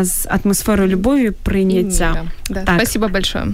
[0.00, 2.24] з атмосферою любові прийняття.
[2.50, 2.60] Да.
[2.60, 2.74] Так.
[2.76, 3.46] Спасибо большое.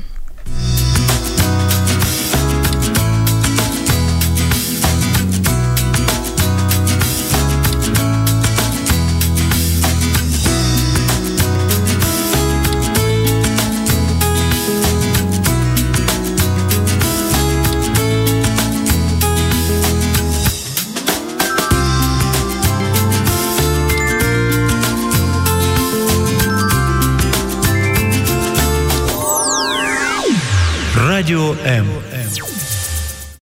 [31.30, 32.09] Radio M.